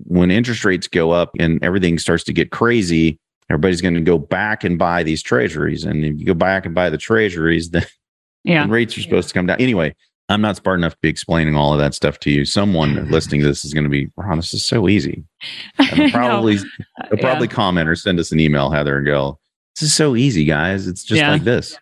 when 0.03 0.29
interest 0.29 0.65
rates 0.65 0.87
go 0.87 1.11
up 1.11 1.31
and 1.39 1.63
everything 1.63 1.97
starts 1.97 2.23
to 2.25 2.33
get 2.33 2.51
crazy, 2.51 3.17
everybody's 3.49 3.81
going 3.81 3.95
to 3.95 4.01
go 4.01 4.17
back 4.19 4.63
and 4.63 4.77
buy 4.77 5.01
these 5.03 5.23
treasuries. 5.23 5.85
And 5.85 6.03
if 6.03 6.19
you 6.19 6.25
go 6.25 6.33
back 6.35 6.65
and 6.65 6.75
buy 6.75 6.89
the 6.89 6.97
treasuries, 6.97 7.69
then 7.71 7.85
Yeah. 8.43 8.67
rates 8.69 8.97
are 8.97 9.01
supposed 9.01 9.29
to 9.29 9.33
come 9.33 9.47
down. 9.47 9.59
Anyway, 9.59 9.95
I'm 10.29 10.41
not 10.41 10.57
smart 10.57 10.79
enough 10.79 10.93
to 10.93 10.99
be 11.01 11.09
explaining 11.09 11.55
all 11.55 11.73
of 11.73 11.79
that 11.79 11.95
stuff 11.95 12.19
to 12.19 12.31
you. 12.31 12.45
Someone 12.45 12.95
mm-hmm. 12.95 13.11
listening 13.11 13.41
to 13.41 13.47
this 13.47 13.65
is 13.65 13.73
going 13.73 13.83
to 13.83 13.89
be, 13.89 14.09
Ron, 14.15 14.37
this 14.37 14.53
is 14.53 14.65
so 14.65 14.87
easy. 14.87 15.25
And 15.79 15.99
they'll 15.99 16.11
probably, 16.11 16.57
uh, 16.57 17.07
they'll 17.09 17.19
probably 17.19 17.47
comment 17.47 17.89
or 17.89 17.95
send 17.95 18.19
us 18.19 18.31
an 18.31 18.39
email, 18.39 18.69
Heather, 18.69 18.97
and 18.97 19.07
go, 19.07 19.39
this 19.75 19.89
is 19.89 19.95
so 19.95 20.15
easy, 20.15 20.45
guys. 20.45 20.87
It's 20.87 21.03
just 21.03 21.19
Yeah. 21.19 21.31
like 21.31 21.43
this. 21.43 21.77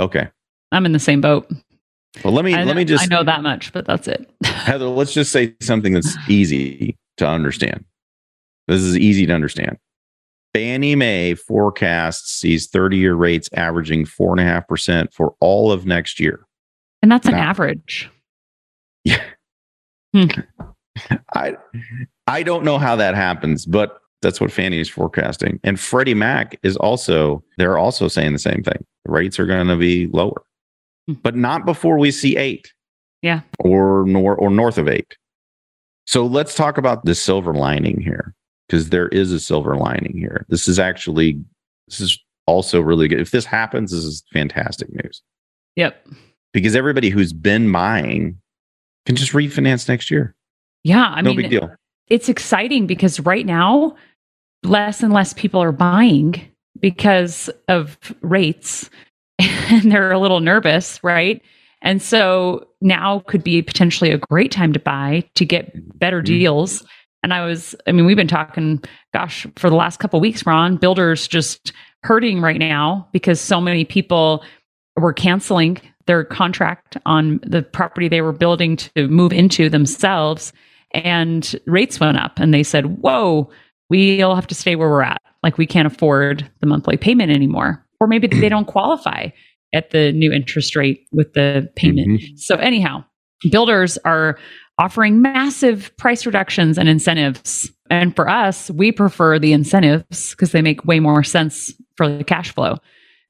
Okay. 0.00 0.28
I'm 0.70 0.86
in 0.86 0.92
the 0.92 0.98
same 0.98 1.20
boat. 1.20 1.50
Well, 2.24 2.32
let 2.32 2.44
me, 2.44 2.54
I, 2.54 2.64
let 2.64 2.76
me 2.76 2.84
just, 2.84 3.04
I 3.04 3.06
know 3.06 3.24
that 3.24 3.42
much, 3.42 3.72
but 3.72 3.84
that's 3.84 4.08
it. 4.08 4.30
Heather, 4.44 4.86
let's 4.86 5.12
just 5.12 5.32
say 5.32 5.54
something 5.60 5.92
that's 5.92 6.16
easy 6.28 6.96
to 7.18 7.26
understand. 7.26 7.84
This 8.68 8.80
is 8.80 8.96
easy 8.96 9.26
to 9.26 9.34
understand. 9.34 9.78
Fannie 10.54 10.94
Mae 10.94 11.34
forecasts 11.34 12.40
these 12.42 12.68
30 12.68 12.96
year 12.96 13.14
rates 13.14 13.48
averaging 13.54 14.04
4.5% 14.04 15.12
for 15.12 15.34
all 15.40 15.72
of 15.72 15.84
next 15.86 16.20
year. 16.20 16.46
And 17.02 17.10
that's 17.10 17.26
an 17.26 17.32
No. 17.32 17.38
average. 17.38 18.08
I 21.34 21.56
I 22.26 22.42
don't 22.42 22.64
know 22.64 22.78
how 22.78 22.96
that 22.96 23.14
happens, 23.14 23.64
but 23.66 23.98
that's 24.20 24.40
what 24.40 24.52
Fannie 24.52 24.78
is 24.78 24.88
forecasting. 24.88 25.58
And 25.64 25.80
Freddie 25.80 26.14
Mac 26.14 26.58
is 26.62 26.76
also 26.76 27.42
they're 27.58 27.78
also 27.78 28.08
saying 28.08 28.32
the 28.32 28.38
same 28.38 28.62
thing. 28.62 28.84
The 29.04 29.12
rates 29.12 29.38
are 29.40 29.46
going 29.46 29.66
to 29.68 29.76
be 29.76 30.06
lower, 30.08 30.42
Hmm. 31.08 31.14
but 31.22 31.34
not 31.34 31.64
before 31.64 31.98
we 31.98 32.10
see 32.10 32.36
eight. 32.36 32.72
Yeah. 33.22 33.40
Or 33.58 34.04
nor 34.06 34.36
or 34.36 34.50
north 34.50 34.78
of 34.78 34.88
eight. 34.88 35.16
So 36.06 36.26
let's 36.26 36.54
talk 36.54 36.78
about 36.78 37.04
the 37.04 37.14
silver 37.14 37.54
lining 37.54 38.00
here, 38.00 38.34
because 38.68 38.90
there 38.90 39.08
is 39.08 39.32
a 39.32 39.40
silver 39.40 39.76
lining 39.76 40.16
here. 40.16 40.44
This 40.48 40.68
is 40.68 40.78
actually 40.78 41.40
this 41.88 42.00
is 42.00 42.18
also 42.46 42.80
really 42.80 43.08
good. 43.08 43.20
If 43.20 43.30
this 43.30 43.44
happens, 43.46 43.90
this 43.92 44.04
is 44.04 44.22
fantastic 44.32 44.88
news 44.92 45.22
Yep. 45.76 46.06
Because 46.52 46.74
everybody 46.76 47.10
who's 47.10 47.32
been 47.32 47.70
buying 47.70 48.38
can 49.06 49.16
just 49.16 49.32
refinance 49.32 49.88
next 49.88 50.10
year. 50.10 50.34
Yeah. 50.84 51.06
I 51.14 51.20
no 51.22 51.30
mean, 51.30 51.42
big 51.42 51.50
deal. 51.50 51.74
it's 52.08 52.28
exciting 52.28 52.86
because 52.86 53.20
right 53.20 53.46
now, 53.46 53.96
less 54.62 55.02
and 55.02 55.12
less 55.12 55.32
people 55.32 55.62
are 55.62 55.72
buying 55.72 56.40
because 56.80 57.50
of 57.68 57.98
rates 58.22 58.88
and 59.38 59.90
they're 59.90 60.12
a 60.12 60.18
little 60.18 60.40
nervous, 60.40 61.02
right? 61.02 61.42
And 61.82 62.00
so 62.00 62.68
now 62.80 63.20
could 63.26 63.42
be 63.42 63.60
potentially 63.62 64.10
a 64.10 64.18
great 64.18 64.52
time 64.52 64.72
to 64.72 64.78
buy 64.78 65.24
to 65.34 65.44
get 65.44 65.72
better 65.98 66.22
Mhm. 66.22 66.26
deals. 66.26 66.84
And 67.24 67.32
I 67.34 67.44
was, 67.44 67.74
I 67.86 67.92
mean, 67.92 68.04
we've 68.06 68.16
been 68.16 68.28
talking, 68.28 68.80
gosh, 69.14 69.46
for 69.56 69.68
the 69.70 69.76
last 69.76 69.98
couple 70.00 70.18
of 70.18 70.22
weeks, 70.22 70.44
Ron, 70.46 70.76
builders 70.76 71.26
just 71.28 71.72
hurting 72.04 72.40
right 72.40 72.58
now 72.58 73.08
because 73.12 73.40
so 73.40 73.60
many 73.60 73.84
people 73.84 74.44
were 74.96 75.12
canceling 75.12 75.80
their 76.06 76.24
contract 76.24 76.96
on 77.06 77.40
the 77.44 77.62
property 77.62 78.08
they 78.08 78.20
were 78.20 78.32
building 78.32 78.76
to 78.76 79.08
move 79.08 79.32
into 79.32 79.68
themselves 79.68 80.52
and 80.92 81.56
rates 81.66 82.00
went 82.00 82.18
up 82.18 82.38
and 82.38 82.52
they 82.52 82.62
said 82.62 83.00
whoa 83.02 83.50
we'll 83.92 84.34
have 84.34 84.46
to 84.46 84.54
stay 84.54 84.74
where 84.74 84.88
we're 84.88 85.02
at. 85.02 85.20
Like 85.42 85.58
we 85.58 85.66
can't 85.66 85.86
afford 85.86 86.50
the 86.60 86.66
monthly 86.66 86.96
payment 86.96 87.30
anymore. 87.30 87.84
Or 88.00 88.06
maybe 88.06 88.26
they 88.26 88.48
don't 88.48 88.64
qualify 88.64 89.28
at 89.74 89.90
the 89.90 90.12
new 90.12 90.32
interest 90.32 90.74
rate 90.74 91.06
with 91.12 91.34
the 91.34 91.70
payment. 91.76 92.08
Mm-hmm. 92.08 92.36
So 92.36 92.56
anyhow 92.56 93.04
builders 93.50 93.98
are 94.04 94.38
offering 94.78 95.20
massive 95.20 95.94
price 95.98 96.24
reductions 96.24 96.78
and 96.78 96.88
incentives. 96.88 97.70
And 97.90 98.16
for 98.16 98.28
us 98.28 98.70
we 98.70 98.92
prefer 98.92 99.38
the 99.38 99.52
incentives 99.52 100.30
because 100.30 100.52
they 100.52 100.62
make 100.62 100.84
way 100.86 100.98
more 100.98 101.22
sense 101.22 101.74
for 101.96 102.08
the 102.08 102.24
cash 102.24 102.54
flow. 102.54 102.78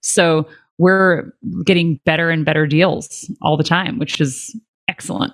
So 0.00 0.46
we're 0.82 1.32
getting 1.64 2.00
better 2.04 2.28
and 2.28 2.44
better 2.44 2.66
deals 2.66 3.30
all 3.40 3.56
the 3.56 3.62
time, 3.62 4.00
which 4.00 4.20
is 4.20 4.58
excellent. 4.88 5.32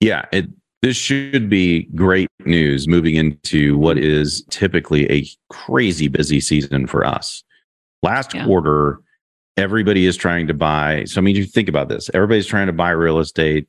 Yeah, 0.00 0.24
it 0.32 0.46
this 0.80 0.96
should 0.96 1.50
be 1.50 1.84
great 1.94 2.28
news 2.44 2.88
moving 2.88 3.14
into 3.14 3.76
what 3.76 3.98
is 3.98 4.42
typically 4.50 5.10
a 5.10 5.26
crazy 5.50 6.08
busy 6.08 6.40
season 6.40 6.86
for 6.86 7.04
us. 7.04 7.42
Last 8.02 8.34
yeah. 8.34 8.46
quarter, 8.46 9.00
everybody 9.56 10.06
is 10.06 10.16
trying 10.16 10.46
to 10.46 10.54
buy. 10.54 11.04
So, 11.04 11.20
I 11.20 11.22
mean, 11.22 11.36
you 11.36 11.44
think 11.44 11.68
about 11.68 11.88
this 11.88 12.10
everybody's 12.14 12.46
trying 12.46 12.66
to 12.66 12.72
buy 12.72 12.90
real 12.90 13.18
estate 13.18 13.68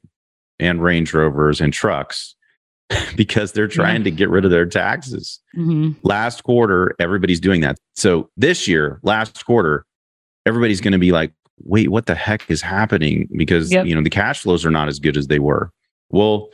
and 0.60 0.82
Range 0.82 1.14
Rovers 1.14 1.60
and 1.60 1.74
trucks 1.74 2.36
because 3.18 3.52
they're 3.52 3.68
trying 3.68 4.02
yeah. 4.02 4.06
to 4.06 4.12
get 4.12 4.30
rid 4.30 4.46
of 4.46 4.52
their 4.52 4.66
taxes. 4.66 5.42
Mm-hmm. 5.58 6.00
Last 6.04 6.44
quarter, 6.44 6.96
everybody's 7.00 7.42
doing 7.42 7.60
that. 7.62 7.78
So, 7.98 8.30
this 8.38 8.66
year, 8.66 9.02
last 9.04 9.46
quarter, 9.46 9.86
everybody's 10.48 10.82
going 10.82 10.94
to 10.94 10.98
be 10.98 11.12
like, 11.12 11.34
wait, 11.64 11.90
what 11.90 12.06
the 12.06 12.16
heck 12.16 12.50
is 12.50 12.62
happening? 12.62 13.28
Because, 13.36 13.72
yep. 13.72 13.86
you 13.86 13.94
know, 13.94 14.02
the 14.02 14.10
cash 14.10 14.42
flows 14.42 14.66
are 14.66 14.72
not 14.72 14.88
as 14.88 15.00
good 15.00 15.18
as 15.18 15.28
they 15.28 15.40
were. 15.40 15.72
Well, 16.10 16.50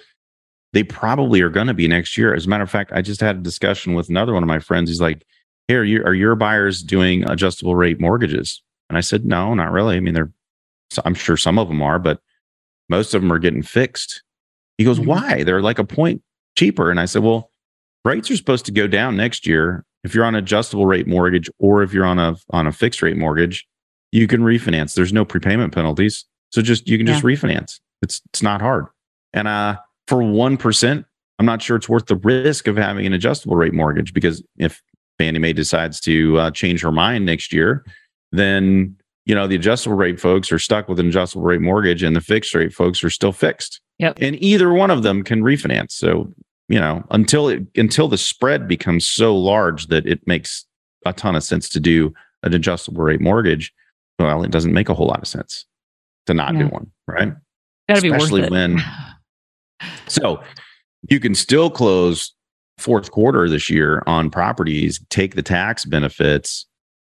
they 0.71 0.83
probably 0.83 1.41
are 1.41 1.49
going 1.49 1.67
to 1.67 1.73
be 1.73 1.87
next 1.87 2.17
year. 2.17 2.33
As 2.33 2.45
a 2.45 2.49
matter 2.49 2.63
of 2.63 2.71
fact, 2.71 2.91
I 2.93 3.01
just 3.01 3.21
had 3.21 3.37
a 3.37 3.41
discussion 3.41 3.93
with 3.93 4.09
another 4.09 4.33
one 4.33 4.43
of 4.43 4.47
my 4.47 4.59
friends. 4.59 4.89
He's 4.89 5.01
like, 5.01 5.23
"Here, 5.67 5.81
are, 5.81 5.83
you, 5.83 6.03
are 6.03 6.15
your 6.15 6.35
buyers 6.35 6.81
doing 6.81 7.29
adjustable 7.29 7.75
rate 7.75 7.99
mortgages?" 7.99 8.63
And 8.89 8.97
I 8.97 9.01
said, 9.01 9.25
"No, 9.25 9.53
not 9.53 9.71
really. 9.71 9.95
I 9.95 9.99
mean, 9.99 10.15
they're. 10.15 10.31
I'm 11.05 11.13
sure 11.13 11.37
some 11.37 11.59
of 11.59 11.67
them 11.67 11.81
are, 11.81 11.99
but 11.99 12.19
most 12.89 13.13
of 13.13 13.21
them 13.21 13.31
are 13.31 13.39
getting 13.39 13.61
fixed." 13.61 14.23
He 14.79 14.83
goes, 14.83 14.97
mm-hmm. 14.97 15.09
"Why? 15.09 15.43
They're 15.43 15.61
like 15.61 15.79
a 15.79 15.83
point 15.83 16.23
cheaper." 16.57 16.89
And 16.89 16.99
I 16.99 17.05
said, 17.05 17.21
"Well, 17.21 17.51
rates 18.03 18.31
are 18.31 18.37
supposed 18.37 18.65
to 18.65 18.71
go 18.71 18.87
down 18.87 19.15
next 19.15 19.45
year. 19.45 19.85
If 20.03 20.15
you're 20.15 20.25
on 20.25 20.35
adjustable 20.35 20.87
rate 20.87 21.07
mortgage 21.07 21.49
or 21.59 21.83
if 21.83 21.93
you're 21.93 22.05
on 22.05 22.17
a 22.17 22.35
on 22.49 22.65
a 22.65 22.71
fixed 22.71 23.03
rate 23.03 23.15
mortgage, 23.15 23.67
you 24.13 24.27
can 24.27 24.41
refinance. 24.41 24.93
There's 24.93 25.13
no 25.13 25.25
prepayment 25.25 25.73
penalties, 25.73 26.25
so 26.51 26.61
just 26.61 26.87
you 26.87 26.97
can 26.97 27.07
yeah. 27.07 27.13
just 27.13 27.25
refinance. 27.25 27.79
It's 28.01 28.21
it's 28.31 28.41
not 28.41 28.61
hard." 28.61 28.85
And 29.33 29.47
uh 29.47 29.77
for 30.07 30.17
1%, 30.17 31.05
I'm 31.39 31.45
not 31.45 31.61
sure 31.61 31.77
it's 31.77 31.87
worth 31.87 32.07
the 32.07 32.17
risk 32.17 32.67
of 32.67 32.75
having 32.75 33.05
an 33.05 33.13
adjustable 33.13 33.55
rate 33.55 33.73
mortgage 33.73 34.13
because 34.13 34.43
if 34.57 34.81
Fannie 35.17 35.39
Mae 35.39 35.53
decides 35.53 35.99
to 36.01 36.37
uh, 36.37 36.51
change 36.51 36.81
her 36.81 36.91
mind 36.91 37.25
next 37.25 37.53
year, 37.53 37.85
then 38.31 38.95
you 39.25 39.33
know 39.33 39.47
the 39.47 39.55
adjustable 39.55 39.95
rate 39.95 40.19
folks 40.19 40.51
are 40.51 40.59
stuck 40.59 40.89
with 40.89 40.99
an 40.99 41.07
adjustable 41.07 41.45
rate 41.45 41.61
mortgage 41.61 42.03
and 42.03 42.15
the 42.15 42.21
fixed 42.21 42.53
rate 42.53 42.73
folks 42.73 43.03
are 43.03 43.09
still 43.09 43.31
fixed. 43.31 43.81
Yep. 43.99 44.17
And 44.21 44.41
either 44.43 44.73
one 44.73 44.91
of 44.91 45.03
them 45.03 45.23
can 45.23 45.41
refinance. 45.41 45.91
So, 45.91 46.33
you 46.67 46.79
know, 46.79 47.03
until 47.11 47.47
it 47.47 47.63
until 47.75 48.07
the 48.07 48.17
spread 48.17 48.67
becomes 48.67 49.05
so 49.05 49.35
large 49.35 49.87
that 49.87 50.05
it 50.05 50.25
makes 50.27 50.65
a 51.05 51.13
ton 51.13 51.35
of 51.35 51.43
sense 51.43 51.69
to 51.69 51.79
do 51.79 52.13
an 52.43 52.53
adjustable 52.53 53.03
rate 53.03 53.21
mortgage, 53.21 53.73
well, 54.23 54.43
it 54.43 54.51
doesn't 54.51 54.73
make 54.73 54.89
a 54.89 54.93
whole 54.93 55.07
lot 55.07 55.21
of 55.21 55.27
sense 55.27 55.65
to 56.25 56.33
not 56.33 56.53
yeah. 56.53 56.63
do 56.63 56.67
one, 56.67 56.91
right? 57.07 57.33
Be 57.87 57.93
Especially 57.93 58.41
worth 58.41 58.47
it. 58.47 58.51
when 58.51 58.83
So 60.07 60.41
you 61.09 61.19
can 61.19 61.35
still 61.35 61.69
close 61.69 62.33
fourth 62.77 63.11
quarter 63.11 63.49
this 63.49 63.69
year 63.69 64.03
on 64.07 64.29
properties, 64.29 65.03
take 65.09 65.35
the 65.35 65.43
tax 65.43 65.85
benefits, 65.85 66.65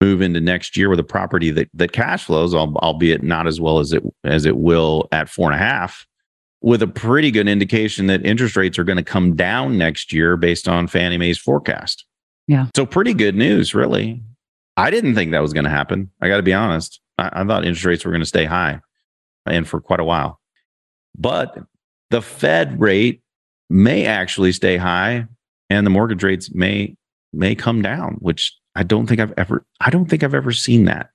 move 0.00 0.22
into 0.22 0.40
next 0.40 0.76
year 0.76 0.88
with 0.88 1.00
a 1.00 1.04
property 1.04 1.50
that 1.50 1.68
that 1.74 1.92
cash 1.92 2.24
flows, 2.24 2.54
albeit 2.54 3.22
not 3.22 3.46
as 3.46 3.60
well 3.60 3.78
as 3.78 3.92
it 3.92 4.02
as 4.24 4.46
it 4.46 4.56
will 4.56 5.08
at 5.12 5.28
four 5.28 5.50
and 5.50 5.60
a 5.60 5.64
half, 5.64 6.06
with 6.60 6.82
a 6.82 6.86
pretty 6.86 7.30
good 7.30 7.48
indication 7.48 8.06
that 8.06 8.24
interest 8.24 8.56
rates 8.56 8.78
are 8.78 8.84
going 8.84 8.98
to 8.98 9.04
come 9.04 9.34
down 9.34 9.78
next 9.78 10.12
year 10.12 10.36
based 10.36 10.68
on 10.68 10.86
Fannie 10.86 11.18
Mae's 11.18 11.38
forecast. 11.38 12.04
Yeah. 12.46 12.66
So 12.74 12.86
pretty 12.86 13.14
good 13.14 13.34
news, 13.34 13.74
really. 13.74 14.22
I 14.78 14.90
didn't 14.90 15.16
think 15.16 15.32
that 15.32 15.42
was 15.42 15.52
going 15.52 15.64
to 15.64 15.70
happen. 15.70 16.10
I 16.20 16.28
got 16.28 16.36
to 16.36 16.42
be 16.42 16.54
honest. 16.54 17.00
I, 17.18 17.30
I 17.32 17.44
thought 17.44 17.64
interest 17.64 17.84
rates 17.84 18.04
were 18.04 18.12
going 18.12 18.22
to 18.22 18.26
stay 18.26 18.44
high 18.44 18.80
and 19.44 19.66
for 19.66 19.80
quite 19.80 19.98
a 19.98 20.04
while. 20.04 20.40
But 21.16 21.58
the 22.10 22.22
Fed 22.22 22.80
rate 22.80 23.22
may 23.68 24.06
actually 24.06 24.52
stay 24.52 24.76
high 24.76 25.26
and 25.68 25.84
the 25.84 25.90
mortgage 25.90 26.22
rates 26.22 26.54
may 26.54 26.96
may 27.32 27.54
come 27.54 27.82
down, 27.82 28.14
which 28.20 28.56
I 28.74 28.84
don't 28.84 29.06
think 29.06 29.20
I've 29.20 29.34
ever 29.36 29.66
I 29.80 29.90
don't 29.90 30.06
think 30.06 30.22
I've 30.22 30.34
ever 30.34 30.52
seen 30.52 30.84
that. 30.84 31.10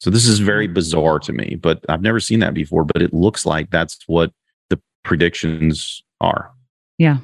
So 0.00 0.10
this 0.10 0.26
is 0.26 0.38
very 0.38 0.66
bizarre 0.66 1.18
to 1.20 1.32
me, 1.32 1.56
but 1.60 1.84
I've 1.88 2.02
never 2.02 2.20
seen 2.20 2.40
that 2.40 2.54
before, 2.54 2.84
but 2.84 3.02
it 3.02 3.12
looks 3.12 3.44
like 3.44 3.70
that's 3.70 3.98
what 4.06 4.32
the 4.70 4.80
predictions 5.04 6.02
are. 6.20 6.50
Yeah. 6.96 7.18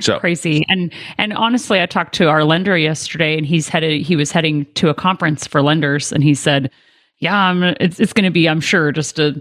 So 0.00 0.18
crazy. 0.18 0.64
And 0.68 0.92
and 1.18 1.32
honestly, 1.32 1.80
I 1.80 1.86
talked 1.86 2.14
to 2.16 2.28
our 2.28 2.44
lender 2.44 2.76
yesterday 2.76 3.36
and 3.36 3.46
he's 3.46 3.68
headed 3.68 4.02
he 4.02 4.16
was 4.16 4.30
heading 4.32 4.66
to 4.74 4.88
a 4.88 4.94
conference 4.94 5.46
for 5.46 5.62
lenders 5.62 6.12
and 6.12 6.22
he 6.22 6.34
said, 6.34 6.70
"Yeah, 7.18 7.36
I'm, 7.36 7.62
it's 7.62 8.00
it's 8.00 8.12
going 8.12 8.24
to 8.24 8.30
be 8.30 8.48
I'm 8.48 8.60
sure 8.60 8.92
just 8.92 9.18
a 9.18 9.40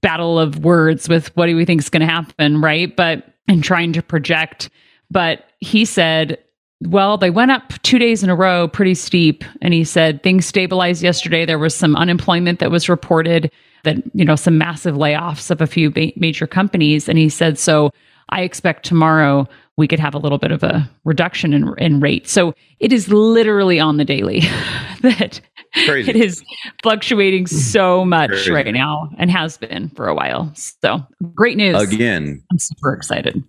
battle 0.00 0.38
of 0.38 0.64
words 0.64 1.08
with 1.08 1.34
what 1.36 1.46
do 1.46 1.56
we 1.56 1.64
think 1.64 1.80
is 1.80 1.90
going 1.90 2.00
to 2.00 2.12
happen, 2.12 2.60
right? 2.60 2.94
But 2.94 3.34
and 3.48 3.64
trying 3.64 3.92
to 3.94 4.02
project. 4.02 4.70
But 5.10 5.46
he 5.60 5.84
said, 5.84 6.38
well, 6.82 7.16
they 7.16 7.30
went 7.30 7.50
up 7.50 7.72
two 7.82 7.98
days 7.98 8.22
in 8.22 8.30
a 8.30 8.36
row 8.36 8.68
pretty 8.68 8.94
steep. 8.94 9.42
And 9.62 9.74
he 9.74 9.84
said 9.84 10.22
things 10.22 10.46
stabilized 10.46 11.02
yesterday. 11.02 11.44
There 11.44 11.58
was 11.58 11.74
some 11.74 11.96
unemployment 11.96 12.60
that 12.60 12.70
was 12.70 12.88
reported, 12.88 13.50
that, 13.84 13.96
you 14.14 14.24
know, 14.24 14.36
some 14.36 14.58
massive 14.58 14.94
layoffs 14.94 15.50
of 15.50 15.60
a 15.60 15.66
few 15.66 15.90
ba- 15.90 16.12
major 16.16 16.46
companies. 16.46 17.08
And 17.08 17.18
he 17.18 17.28
said, 17.28 17.58
so 17.58 17.90
I 18.28 18.42
expect 18.42 18.84
tomorrow 18.84 19.48
we 19.78 19.86
could 19.86 20.00
have 20.00 20.12
a 20.12 20.18
little 20.18 20.38
bit 20.38 20.50
of 20.50 20.62
a 20.64 20.90
reduction 21.04 21.54
in, 21.54 21.72
in 21.78 22.00
rate. 22.00 22.28
So 22.28 22.52
it 22.80 22.92
is 22.92 23.08
literally 23.08 23.78
on 23.78 23.96
the 23.96 24.04
daily 24.04 24.40
that 25.00 25.40
Crazy. 25.86 26.10
it 26.10 26.16
is 26.16 26.42
fluctuating 26.82 27.44
mm-hmm. 27.44 27.56
so 27.56 28.04
much 28.04 28.30
Crazy. 28.30 28.50
right 28.50 28.66
now 28.74 29.08
and 29.18 29.30
has 29.30 29.56
been 29.56 29.88
for 29.90 30.08
a 30.08 30.14
while. 30.14 30.52
So 30.54 31.00
great 31.34 31.56
news. 31.56 31.80
Again, 31.80 32.42
I'm 32.50 32.58
super 32.58 32.92
excited. 32.92 33.42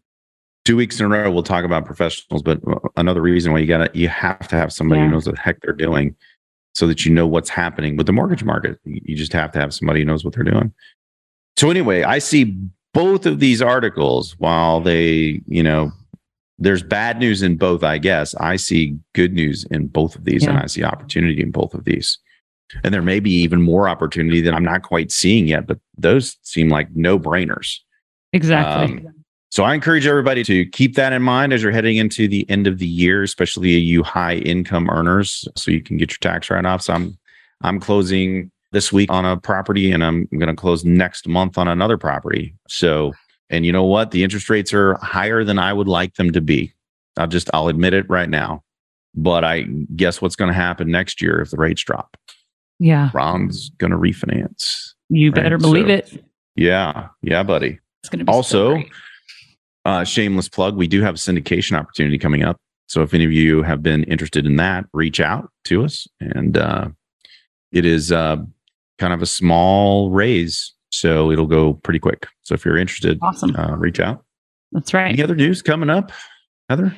Two 0.66 0.76
weeks 0.76 1.00
in 1.00 1.08
a 1.08 1.10
row, 1.10 1.32
we'll 1.32 1.42
talk 1.42 1.66
about 1.66 1.86
professionals, 1.86 2.44
but 2.44 2.60
another 2.96 3.22
reason 3.22 3.52
why 3.52 3.60
you 3.60 3.66
gotta 3.66 3.90
you 3.96 4.08
have 4.08 4.48
to 4.50 4.56
have 4.56 4.72
somebody 4.72 5.02
yeah. 5.02 5.08
who 5.08 5.14
knows 5.14 5.26
what 5.26 5.36
the 5.36 5.42
heck 5.42 5.60
they're 5.62 5.74
doing 5.74 6.16
so 6.76 6.86
that 6.86 7.06
you 7.06 7.12
know 7.12 7.26
what's 7.26 7.50
happening 7.50 7.98
with 7.98 8.06
the 8.06 8.14
mortgage 8.14 8.44
market. 8.44 8.78
You 8.86 9.16
just 9.16 9.34
have 9.34 9.52
to 9.54 9.60
have 9.60 9.74
somebody 9.74 10.02
who 10.02 10.06
knows 10.06 10.24
what 10.24 10.36
they're 10.36 10.44
doing. 10.44 10.72
So 11.58 11.72
anyway, 11.72 12.04
I 12.04 12.20
see 12.20 12.56
both 12.94 13.26
of 13.26 13.40
these 13.40 13.64
articles 13.64 14.36
while 14.38 14.80
they, 14.80 15.42
you 15.48 15.64
know, 15.64 15.92
there's 16.60 16.84
bad 16.84 17.20
news 17.20 17.42
in 17.42 17.58
both, 17.58 17.84
I 17.84 17.98
guess. 17.98 18.36
I 18.36 18.58
see 18.58 18.98
good 19.16 19.34
news 19.34 19.66
in 19.72 19.88
both 19.88 20.16
of 20.16 20.26
these, 20.26 20.44
yeah. 20.44 20.52
and 20.52 20.60
I 20.60 20.66
see 20.68 20.84
opportunity 20.84 21.42
in 21.42 21.52
both 21.52 21.74
of 21.74 21.86
these. 21.86 22.18
And 22.84 22.94
there 22.94 23.02
may 23.02 23.20
be 23.20 23.32
even 23.32 23.62
more 23.62 23.90
opportunity 23.90 24.42
that 24.42 24.54
I'm 24.54 24.64
not 24.64 24.84
quite 24.84 25.12
seeing 25.12 25.48
yet, 25.48 25.66
but 25.66 25.80
those 25.98 26.38
seem 26.44 26.70
like 26.70 26.90
no 26.94 27.18
brainers. 27.18 27.78
Exactly. 28.34 28.98
Um, 28.98 29.14
so 29.52 29.64
I 29.64 29.74
encourage 29.74 30.06
everybody 30.06 30.44
to 30.44 30.66
keep 30.68 30.96
that 30.96 31.12
in 31.12 31.24
mind 31.24 31.54
as 31.54 31.64
you're 31.64 31.72
heading 31.72 31.98
into 31.98 32.28
the 32.28 32.48
end 32.50 32.68
of 32.68 32.78
the 32.78 32.86
year, 32.86 33.24
especially 33.24 33.70
you 33.70 34.04
high 34.04 34.36
income 34.36 34.90
earners, 34.90 35.48
so 35.56 35.72
you 35.72 35.82
can 35.82 35.98
get 35.98 36.12
your 36.12 36.20
tax 36.20 36.50
write 36.52 36.66
offs. 36.66 36.90
I'm 36.90 37.18
I'm 37.62 37.80
closing 37.80 38.52
this 38.72 38.94
week 38.94 39.12
on 39.12 39.26
a 39.26 39.38
property, 39.38 39.92
and 39.92 40.04
I'm 40.04 40.26
going 40.26 40.48
to 40.48 40.56
close 40.56 40.86
next 40.86 41.28
month 41.28 41.58
on 41.58 41.68
another 41.68 41.98
property. 41.98 42.54
So 42.68 43.14
and 43.50 43.66
you 43.66 43.72
know 43.72 43.84
what? 43.86 44.12
The 44.12 44.24
interest 44.24 44.50
rates 44.50 44.74
are 44.74 44.96
higher 45.02 45.44
than 45.44 45.60
I 45.60 45.74
would 45.74 45.88
like 45.88 46.16
them 46.16 46.32
to 46.32 46.42
be. 46.42 46.74
I'll 47.18 47.28
just, 47.28 47.50
I'll 47.54 47.68
admit 47.68 47.94
it 47.94 48.10
right 48.10 48.30
now. 48.30 48.64
But 49.16 49.44
I 49.44 49.64
guess 49.96 50.22
what's 50.22 50.36
going 50.36 50.50
to 50.50 50.54
happen 50.54 50.92
next 50.92 51.22
year 51.22 51.42
if 51.42 51.50
the 51.50 51.58
rates 51.58 51.84
drop? 51.84 52.16
Yeah. 52.80 53.10
Ron's 53.14 53.72
going 53.72 53.92
to 53.92 53.98
refinance. 53.98 54.94
You 55.10 55.32
right? 55.32 55.44
better 55.44 55.58
believe 55.58 55.88
so, 55.88 55.94
it. 55.94 56.24
Yeah. 56.56 57.10
Yeah, 57.22 57.44
buddy. 57.44 57.80
It's 58.04 58.10
going 58.10 58.20
to 58.20 58.26
be 58.26 58.32
also, 58.32 58.76
so 58.76 58.84
uh, 59.86 60.04
shameless 60.04 60.48
plug. 60.48 60.78
We 60.78 60.88
do 60.88 61.02
have 61.02 61.16
a 61.16 61.18
syndication 61.18 61.78
opportunity 61.78 62.18
coming 62.18 62.44
up. 62.44 62.58
So 62.88 63.02
if 63.02 63.14
any 63.14 63.26
of 63.26 63.32
you 63.32 63.64
have 63.64 63.84
been 63.84 64.04
interested 64.06 64.46
in 64.46 64.56
that, 64.58 64.86
reach 64.94 65.20
out 65.20 65.52
to 65.66 65.84
us. 65.84 66.08
And 66.20 66.58
uh, 66.58 66.90
it 67.72 67.86
is 67.86 68.12
uh, 68.12 68.38
kind 68.98 69.14
of 69.14 69.22
a 69.22 69.28
small 69.28 70.12
raise 70.12 70.74
so 71.00 71.32
it'll 71.32 71.48
go 71.48 71.74
pretty 71.74 72.00
quick. 72.00 72.28
So 72.42 72.54
if 72.54 72.66
you're 72.66 72.78
interested, 72.78 73.20
awesome. 73.22 73.56
Uh, 73.56 73.76
reach 73.78 74.00
out. 74.00 74.26
That's 74.74 74.94
right. 74.94 75.14
Any 75.14 75.24
other 75.24 75.36
news 75.36 75.62
coming 75.62 75.90
up, 75.90 76.12
Heather? 76.68 76.94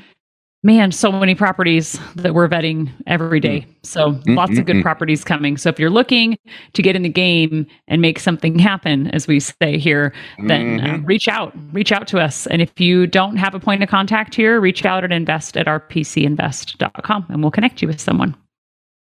Man, 0.63 0.91
so 0.91 1.11
many 1.11 1.33
properties 1.33 1.99
that 2.15 2.35
we're 2.35 2.47
vetting 2.47 2.91
every 3.07 3.39
day. 3.39 3.65
So 3.83 4.11
mm-hmm. 4.11 4.35
lots 4.35 4.57
of 4.59 4.65
good 4.65 4.75
mm-hmm. 4.75 4.81
properties 4.83 5.23
coming. 5.23 5.57
So 5.57 5.69
if 5.69 5.79
you're 5.79 5.89
looking 5.89 6.37
to 6.73 6.81
get 6.83 6.95
in 6.95 7.01
the 7.01 7.09
game 7.09 7.65
and 7.87 7.99
make 7.99 8.19
something 8.19 8.59
happen, 8.59 9.07
as 9.07 9.27
we 9.27 9.39
say 9.39 9.79
here, 9.79 10.13
then 10.45 10.79
uh, 10.79 10.83
mm-hmm. 10.83 10.95
uh, 10.95 11.05
reach 11.05 11.27
out, 11.27 11.53
reach 11.73 11.91
out 11.91 12.07
to 12.09 12.19
us. 12.19 12.45
And 12.47 12.61
if 12.61 12.79
you 12.79 13.07
don't 13.07 13.37
have 13.37 13.55
a 13.55 13.59
point 13.59 13.81
of 13.81 13.89
contact 13.89 14.35
here, 14.35 14.59
reach 14.59 14.85
out 14.85 15.03
at 15.03 15.11
invest 15.11 15.57
at 15.57 15.65
rpcinvest.com 15.65 17.25
and 17.29 17.41
we'll 17.41 17.51
connect 17.51 17.81
you 17.81 17.87
with 17.87 17.99
someone. 17.99 18.35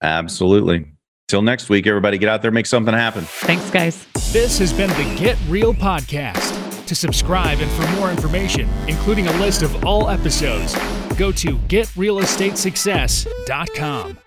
Absolutely. 0.01 0.85
Till 1.29 1.41
next 1.43 1.69
week, 1.69 1.85
everybody 1.85 2.17
get 2.17 2.27
out 2.27 2.41
there, 2.41 2.49
make 2.49 2.65
something 2.65 2.91
happen. 2.93 3.23
Thanks, 3.23 3.69
guys. 3.69 4.07
This 4.33 4.57
has 4.57 4.73
been 4.73 4.89
the 4.89 5.15
Get 5.15 5.37
Real 5.47 5.75
Podcast. 5.75 6.55
To 6.87 6.95
subscribe 6.95 7.59
and 7.59 7.69
for 7.71 7.87
more 7.99 8.09
information, 8.09 8.67
including 8.87 9.27
a 9.27 9.33
list 9.33 9.61
of 9.61 9.85
all 9.85 10.09
episodes, 10.09 10.73
go 11.17 11.31
to 11.31 11.55
getrealestatesuccess.com. 11.67 14.17